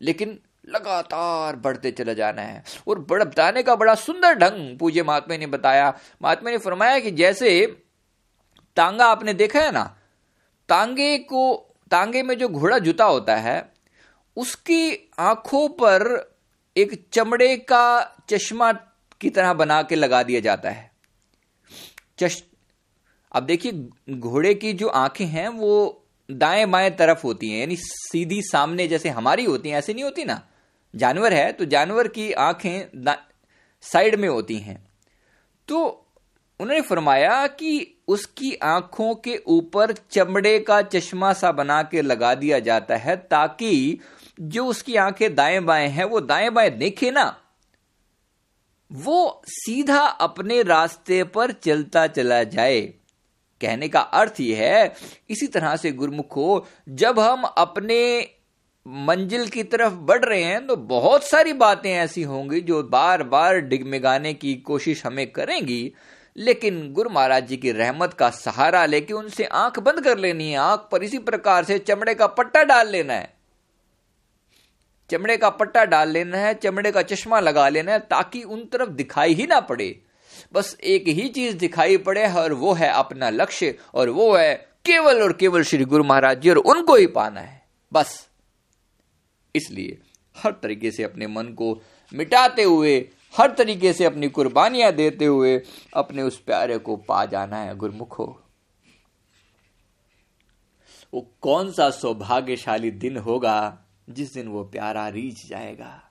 लेकिन 0.00 0.38
लगातार 0.68 1.56
बढ़ते 1.56 1.90
चले 1.92 2.14
जाना 2.14 2.42
है। 2.42 2.62
और 2.88 2.98
बड़ा 3.00 3.24
बताने 3.24 3.62
का 3.62 3.74
बड़ा 3.76 3.94
सुंदर 3.96 4.34
ढंग 4.34 4.78
पूज्य 4.78 5.02
महात्मा 5.02 5.36
ने 5.36 5.46
बताया। 5.46 5.92
महात्मा 6.22 6.50
ने 6.50 6.58
फरमाया 6.58 6.98
कि 7.00 7.10
जैसे 7.12 7.66
तांगा 8.76 9.06
आपने 9.06 9.34
देखा 9.34 9.60
है 9.60 9.72
ना, 9.72 9.84
तांगे 10.68 11.16
को, 11.20 11.74
तांगे 11.90 12.22
में 12.22 12.36
जो 12.38 12.48
घोड़ा 12.48 12.78
जुता 12.80 13.04
होता 13.04 13.36
है 13.36 13.58
उसकी 14.36 15.10
आँखों 15.18 15.68
पर 15.68 16.34
एक 16.76 17.08
चमड़े 17.12 17.56
का 17.56 18.16
चश्मा 18.30 18.72
की 19.20 19.30
तरह 19.30 19.52
बना 19.54 19.82
के 19.82 19.94
लगा 19.94 20.22
दिया 20.22 20.40
जाता 20.40 20.70
है। 20.70 20.90
चश 22.18 22.42
अब 23.32 23.42
देखिए, 23.42 23.72
घोड़े 24.10 24.54
की 24.54 24.72
जो 24.72 24.88
आँखें 24.88 25.24
हैं, 25.26 25.48
वो 25.48 26.02
दाएँ 26.30 26.66
बाएँ 26.66 26.90
तरफ़ 26.90 27.22
होती 27.24 27.50
हैं, 27.50 27.60
यानी 27.60 27.76
सीधी 27.76 28.40
सामने 28.42 28.86
जैसे 28.88 29.08
हमारी 29.08 29.44
होती 29.44 29.68
हैं, 29.68 29.76
ऐसे 29.76 29.94
नहीं 29.94 30.04
होती 30.04 30.24
ना? 30.24 30.40
जानवर 30.94 31.32
है 31.32 31.52
तो 31.52 31.64
जानवर 31.64 32.08
की 32.08 32.32
आँखें 32.32 33.14
साइड 33.82 34.14
में 34.14 34.28
होती 34.28 34.56
हैं। 34.58 34.78
तो 35.68 35.78
उन्होंने 36.60 36.80
फरमाया 36.80 37.46
कि 37.46 38.02
उसकी 38.08 38.54
आँखों 38.54 39.14
के 39.14 39.36
ऊपर 39.46 39.92
चमड़े 40.10 40.58
का 40.58 40.80
चश्मा 40.82 41.32
सा 41.32 41.52
बना 41.52 41.82
के 41.82 42.02
लगा 42.02 42.34
दिया 42.34 42.58
जाता 42.58 42.96
है 42.96 43.16
ताकि 43.16 44.00
जो 44.38 44.64
उसकी 44.66 44.96
आँखें 44.96 45.34
दाएँ 45.34 45.60
बाएँ 45.60 45.88
हैं, 45.88 46.04
वो 46.04 46.20
दाएँ 46.20 46.50
बाएँ 46.50 46.70
देखे 46.70 47.10
ना, 47.10 47.36
वो 48.90 49.42
सीधा 49.46 50.00
अपने 50.00 50.62
रास्ते 50.62 51.22
पर 51.24 51.52
चलता 51.52 52.06
चला 52.06 52.42
जाए। 52.44 52.80
कहने 53.60 53.88
का 53.88 54.00
अर्थ 54.00 54.40
यह 54.40 54.58
है, 54.58 54.94
इसी 55.30 55.46
तरह 55.46 55.76
से 55.76 55.92
गुरुमुखो, 55.92 56.66
जब 56.88 57.20
हम 57.20 57.44
अपने 57.44 58.28
मंजिल 58.86 59.46
की 59.48 59.62
तरफ़ 59.62 59.92
बढ़ 60.00 60.24
रहे 60.24 60.42
हैं 60.42 60.66
तो 60.66 60.76
बहुत 60.76 61.24
सारी 61.24 61.52
बातें 61.52 61.90
ऐसी 61.92 62.22
होंगी 62.22 62.60
जो 62.60 62.82
बार 62.82 63.22
बार 63.22 63.58
डिगमिगाने 63.60 64.32
की 64.34 64.54
कोशिश 64.56 65.04
हमें 65.06 65.26
करेंगी, 65.32 65.92
लेकिन 66.36 66.92
गुरु 66.92 67.10
महाराज 67.10 67.46
जी 67.48 67.56
की 67.56 67.72
रहमत 67.72 68.12
का 68.12 68.30
सहारा 68.30 68.84
लेके 68.86 69.14
उनसे 69.14 69.44
आँख 69.44 69.78
बंद 69.78 70.04
कर 70.04 70.18
लेनी 70.18 70.50
है, 70.50 70.56
आँख 70.56 70.88
पर 70.92 71.02
इसी 71.02 71.18
प्रकार 71.20 71.64
से 71.64 71.78
चमड़े 71.78 72.14
का 72.14 72.26
पट्टा 72.26 72.62
डाल 72.64 72.88
लेना 72.88 73.14
है। 73.14 73.35
चमड़े 75.10 75.36
का 75.36 75.50
पट्टा 75.50 75.84
डाल 75.84 76.10
लेना 76.10 76.38
है, 76.38 76.54
चमड़े 76.54 76.92
का 76.92 77.02
चश्मा 77.02 77.40
लगा 77.40 77.68
लेना 77.68 77.92
है, 77.92 77.98
ताकि 77.98 78.42
उन 78.42 78.64
तरफ़ 78.64 78.90
दिखाई 78.90 79.34
ही 79.34 79.46
ना 79.46 79.60
पड़े। 79.60 80.02
बस 80.52 80.76
एक 80.84 81.08
ही 81.08 81.28
चीज़ 81.28 81.56
दिखाई 81.56 81.96
पड़े, 81.96 82.32
और 82.32 82.52
वो 82.52 82.72
है 82.72 82.88
अपना 82.88 83.30
लक्ष्य, 83.30 83.78
और 83.94 84.08
वो 84.08 84.36
है 84.36 84.54
केवल 84.84 85.22
और 85.22 85.32
केवल 85.32 85.62
श्री 85.62 85.84
गुरु 85.84 86.04
महाराज 86.04 86.40
जी 86.40 86.50
और 86.50 86.56
उनको 86.56 86.94
ही 86.94 87.06
पाना 87.06 87.40
है। 87.40 87.68
बस। 87.92 88.28
इसलिए 89.56 89.98
हर 90.36 90.52
तरीके 90.52 90.90
से 90.90 91.02
अपने 91.02 91.26
मन 91.26 91.44
को 91.44 91.82
मिटाते 92.14 92.62
हुए, 92.62 93.08
हर 93.36 93.50
तरीके 93.50 93.92
से 93.92 94.04
अपनी 94.04 94.28
कुर्बानियाँ 94.28 94.92
देते 94.92 95.24
हुए 95.24 95.62
अपने 95.94 96.22
उस 96.22 96.40
प्यारे 96.40 96.78
को 96.78 96.96
पा 96.96 97.24
जाना 97.24 97.56
है 97.56 97.76
गुरमुखो। 97.76 98.42
वो 101.14 101.32
कौन 101.40 101.72
सा 101.72 101.90
सौभाग्यशाली 101.90 102.90
दिन 102.90 103.16
होगा? 103.16 103.85
जिस 104.08 104.34
दिन 104.34 104.48
वो 104.48 104.64
प्यारा 104.64 105.08
रीझ 105.08 105.46
जाएगा, 105.46 106.02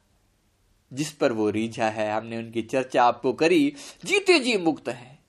जिस 0.91 1.12
पर 1.12 1.31
वो 1.31 1.49
रीझा 1.49 1.89
है, 1.89 2.12
हमने 2.12 2.38
उनकी 2.38 2.62
चर्चा 2.62 3.03
आपको 3.03 3.34
करी, 3.34 3.73
जीते 4.05 4.39
जी 4.39 4.58
मुक्त 4.58 4.89
हैं, 4.89 5.19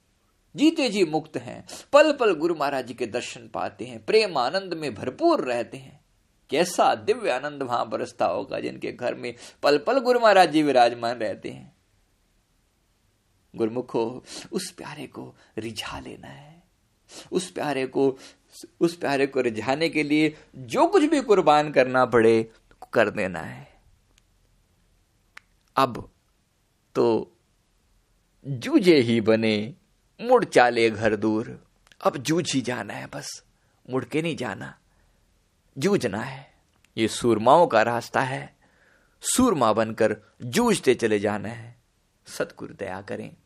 जीते 0.54 0.88
जी 0.88 1.04
मुक्त 1.04 1.36
हैं 1.36 1.64
पल 1.92 2.12
पल 2.12 2.34
गुरु 2.34 2.54
महाराज 2.54 2.86
जी 2.86 2.94
के 2.94 3.06
दर्शन 3.06 3.48
पाते 3.48 3.84
हैं, 3.84 4.04
प्रेम 4.04 4.38
आनंद 4.38 4.74
में 4.74 4.94
भरपूर 4.94 5.44
रहते 5.44 5.76
हैं। 5.76 6.00
कैसा 6.50 6.94
दिव्य 6.94 7.30
आनंद 7.30 7.62
वहाँ 7.62 7.88
बरसता 7.88 8.26
होगा 8.26 8.60
जिनके 8.60 8.92
घर 8.92 9.14
में 9.14 9.34
पल 9.62 9.78
पल 9.78 9.98
गुरु 9.98 10.20
महाराज 10.20 10.52
जी 10.52 10.62
विराजमान 10.62 11.18
रहते 11.18 11.50
हैं। 11.50 11.74
गुरुमुखो, 13.54 14.22
उस 14.52 14.70
प्यारे 14.70 15.06
को 15.06 15.34
रिझा 15.58 15.98
लेना 16.00 16.28
है, 16.28 16.62
उस 17.32 17.50
प्यारे 17.50 17.86
को 17.86 18.10
उस 18.80 18.96
प्यारे 18.96 19.26
को 19.26 19.40
रिझाने 19.40 19.88
के 19.88 20.02
लिए 20.02 20.36
जो 20.56 20.86
कुछ 20.86 21.02
भी 21.02 21.20
कुर्बान 21.20 21.72
करना 21.72 22.06
पड़े, 22.06 22.50
कर 22.92 23.10
देना 23.10 23.40
है। 23.40 23.80
अब 25.76 26.10
तो 26.94 27.36
जूझे 28.46 28.96
ही 28.96 29.20
बने, 29.20 29.74
मुड़ 30.20 30.44
चाले 30.44 30.90
घर 30.90 31.16
दूर। 31.16 31.66
अब 32.04 32.16
जूझ 32.16 32.54
ही 32.54 32.60
जाना 32.60 32.94
है 32.94 33.06
बस, 33.06 33.44
मुड़ 33.90 34.04
के 34.04 34.22
नहीं 34.22 34.36
जाना। 34.36 34.78
जूझना 35.78 36.20
है, 36.20 36.54
ये 36.98 37.08
सूरमाओं 37.08 37.66
का 37.66 37.82
रास्ता 37.82 38.20
है। 38.20 38.56
सूरमा 39.20 39.72
बनकर 39.72 40.16
जूझते 40.42 40.94
चले 40.94 41.18
जाना 41.18 41.48
है। 41.48 41.76
सतगुरु 42.26 42.74
दया 42.74 43.02
करें। 43.02 43.36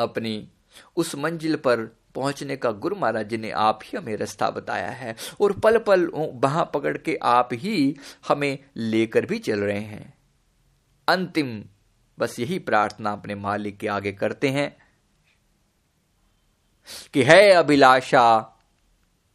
अपनी 0.00 0.48
उस 0.96 1.14
मंजिल 1.14 1.56
पर 1.56 1.99
पहुँचने 2.14 2.56
का 2.56 2.70
गुरु 2.70 2.96
महाराज 2.96 3.28
जी 3.28 3.36
ने 3.36 3.50
आप 3.50 3.80
ही 3.84 3.98
हमें 3.98 4.16
रास्ता 4.16 4.50
बताया 4.50 4.90
है 4.90 5.16
और 5.40 5.52
पल 5.52 5.78
पल 5.78 6.06
वहाँ 6.14 6.70
पकड़ 6.74 6.98
के 6.98 7.18
आप 7.22 7.48
ही 7.52 7.96
हमें 8.28 8.58
लेकर 8.76 9.26
भी 9.26 9.38
चल 9.38 9.60
रहे 9.60 9.80
हैं। 9.80 10.18
अंतिम 11.08 11.64
बस 12.18 12.40
यही 12.40 12.58
प्रार्थना 12.58 13.12
अपने 13.12 13.34
मालिक 13.34 13.78
के 13.78 13.88
आगे 13.88 14.12
करते 14.12 14.48
हैं 14.48 14.76
कि, 17.14 17.22
है 17.22 17.50
अभिलाषा, 17.50 18.56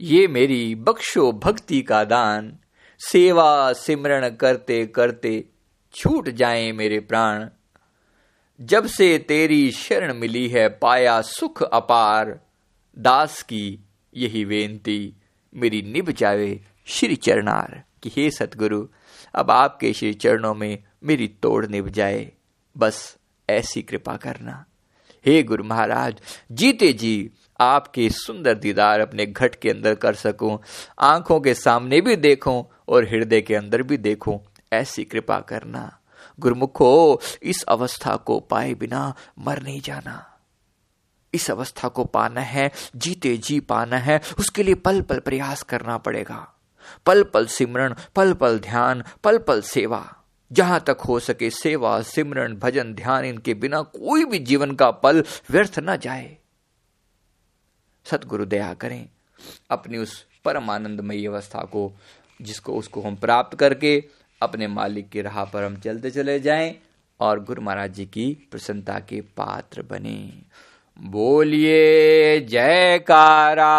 ये 0.01 0.27
मेरी 0.27 0.75
बख्शो 0.75 1.31
भक्ति 1.31 1.81
का 1.81 2.03
दान, 2.03 2.57
सेवा 2.99 3.73
सिमरण 3.73 4.29
करते 4.29 4.85
करते 4.85 5.45
छूट 5.93 6.29
जाए 6.29 6.71
मेरे 6.71 6.99
प्राण। 6.99 7.49
जब 8.61 8.85
से 8.85 9.17
तेरी 9.17 9.71
शरण 9.71 10.13
मिली 10.13 10.47
है, 10.47 10.69
पाया 10.69 11.21
सुख 11.21 11.63
अपार 11.63 12.44
दास 12.97 13.43
की 13.43 13.79
यही 14.15 14.45
बेनती 14.45 15.13
मेरी 15.55 15.81
निभ 15.81 16.10
जावे 16.10 16.62
श्री 16.86 17.15
चरणार 17.15 17.84
कि 18.03 18.12
हे 18.15 18.31
सतगुरु, 18.31 18.88
अब 19.36 19.51
आपके 19.51 19.93
श्री 19.93 20.13
चरणों 20.13 20.55
में 20.55 20.84
मेरी 21.03 21.27
तोड़ 21.27 21.67
निभ 21.67 21.89
जाए। 21.89 22.31
बस 22.77 23.17
ऐसी 23.49 23.81
कृपा 23.81 24.17
करना। 24.17 24.65
हे 25.25 25.43
गुरु 25.43 25.63
महाराज, 25.63 26.21
जीते 26.51 26.93
जी, 26.93 27.31
आपके 27.60 28.10
सुंदर 28.10 28.53
दीदार 28.53 28.99
अपने 28.99 29.25
घट 29.25 29.55
के 29.55 29.69
अंदर 29.69 29.95
कर 29.95 30.13
सकूँ, 30.13 30.60
आँखों 30.99 31.39
के 31.39 31.53
सामने 31.53 32.01
भी 32.01 32.15
देखूँ 32.15 32.65
और 32.88 33.05
हृदय 33.05 33.41
के 33.41 33.55
अंदर 33.55 33.81
भी 33.81 33.97
देखूँ, 33.97 34.39
ऐसी 34.73 35.03
कृपा 35.03 35.39
करना। 35.39 35.99
गुरुमुखो, 36.39 37.21
इस 37.43 37.63
अवस्था 37.63 38.15
को 38.15 38.39
पाए 38.39 38.73
बिना 38.73 39.15
मर 39.39 39.63
नहीं 39.63 39.81
जाना। 39.81 40.35
इस 41.36 41.50
अवस्था 41.52 41.88
को 41.88 42.04
पाना 42.06 42.41
है, 42.41 42.71
जीते 42.95 43.38
जी 43.38 43.60
पाना 43.60 43.98
है, 43.98 44.21
उसके 44.39 44.63
लिए 44.63 44.76
पल 44.76 45.02
पल 45.02 45.19
प्रयास 45.19 45.63
करना 45.63 45.98
पड़ेगा। 45.98 46.48
पल 47.06 47.24
पल 47.24 47.45
सिमरण 47.45 47.95
पल 48.15 48.34
पल 48.34 48.60
ध्यान 48.60 49.04
पल 49.24 49.38
पल 49.38 49.62
सेवा। 49.62 50.06
जहाँ 50.52 50.80
तक 50.80 50.98
हो 51.02 51.19
सके 51.19 51.50
सेवा 51.50 52.02
सिमरण 52.02 52.56
भजन, 52.56 52.93
ध्यान, 52.93 53.26
इनके 53.26 53.54
बिना 53.54 53.82
कोई 53.82 54.26
भी 54.26 54.39
जीवन 54.39 54.71
का 54.71 54.91
पल 54.91 55.24
व्यर्थ 55.50 55.80
न 55.80 55.98
जाए। 55.98 56.38
सतगुरु 58.06 58.45
दया 58.45 58.74
करें, 58.74 59.10
अपनी 59.71 59.98
उस 59.98 60.26
परम 60.45 60.69
आनंदमयी 60.69 61.26
अवस्था 61.26 61.60
को, 61.60 61.91
जिसको 62.41 62.74
उसको 62.74 63.02
हम 63.02 63.15
प्राप्त 63.15 63.58
करके 63.58 64.04
अपने 64.41 64.67
मालिक 64.67 65.10
की 65.10 65.21
राह 65.21 65.43
पर 65.45 65.63
हम 65.63 65.76
चलते 65.76 66.12
चले 66.12 66.39
जाएँ 66.39 66.76
और 67.19 67.43
गुरु 67.43 67.62
महाराज 67.62 67.93
जी 67.93 68.06
की 68.06 68.48
प्रसन्नता 68.52 69.00
के 69.00 69.21
पात्र 69.21 69.82
बने। 69.82 70.34
बोलिए 70.99 72.39
जयकारा। 72.39 73.75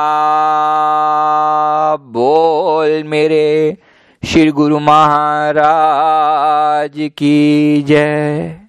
बोल 1.96 3.05
मेरे 3.05 3.76
श्री 4.24 4.50
गुरु 4.50 4.79
महाराज 4.79 6.92
की 6.96 7.83
जय। 7.83 8.65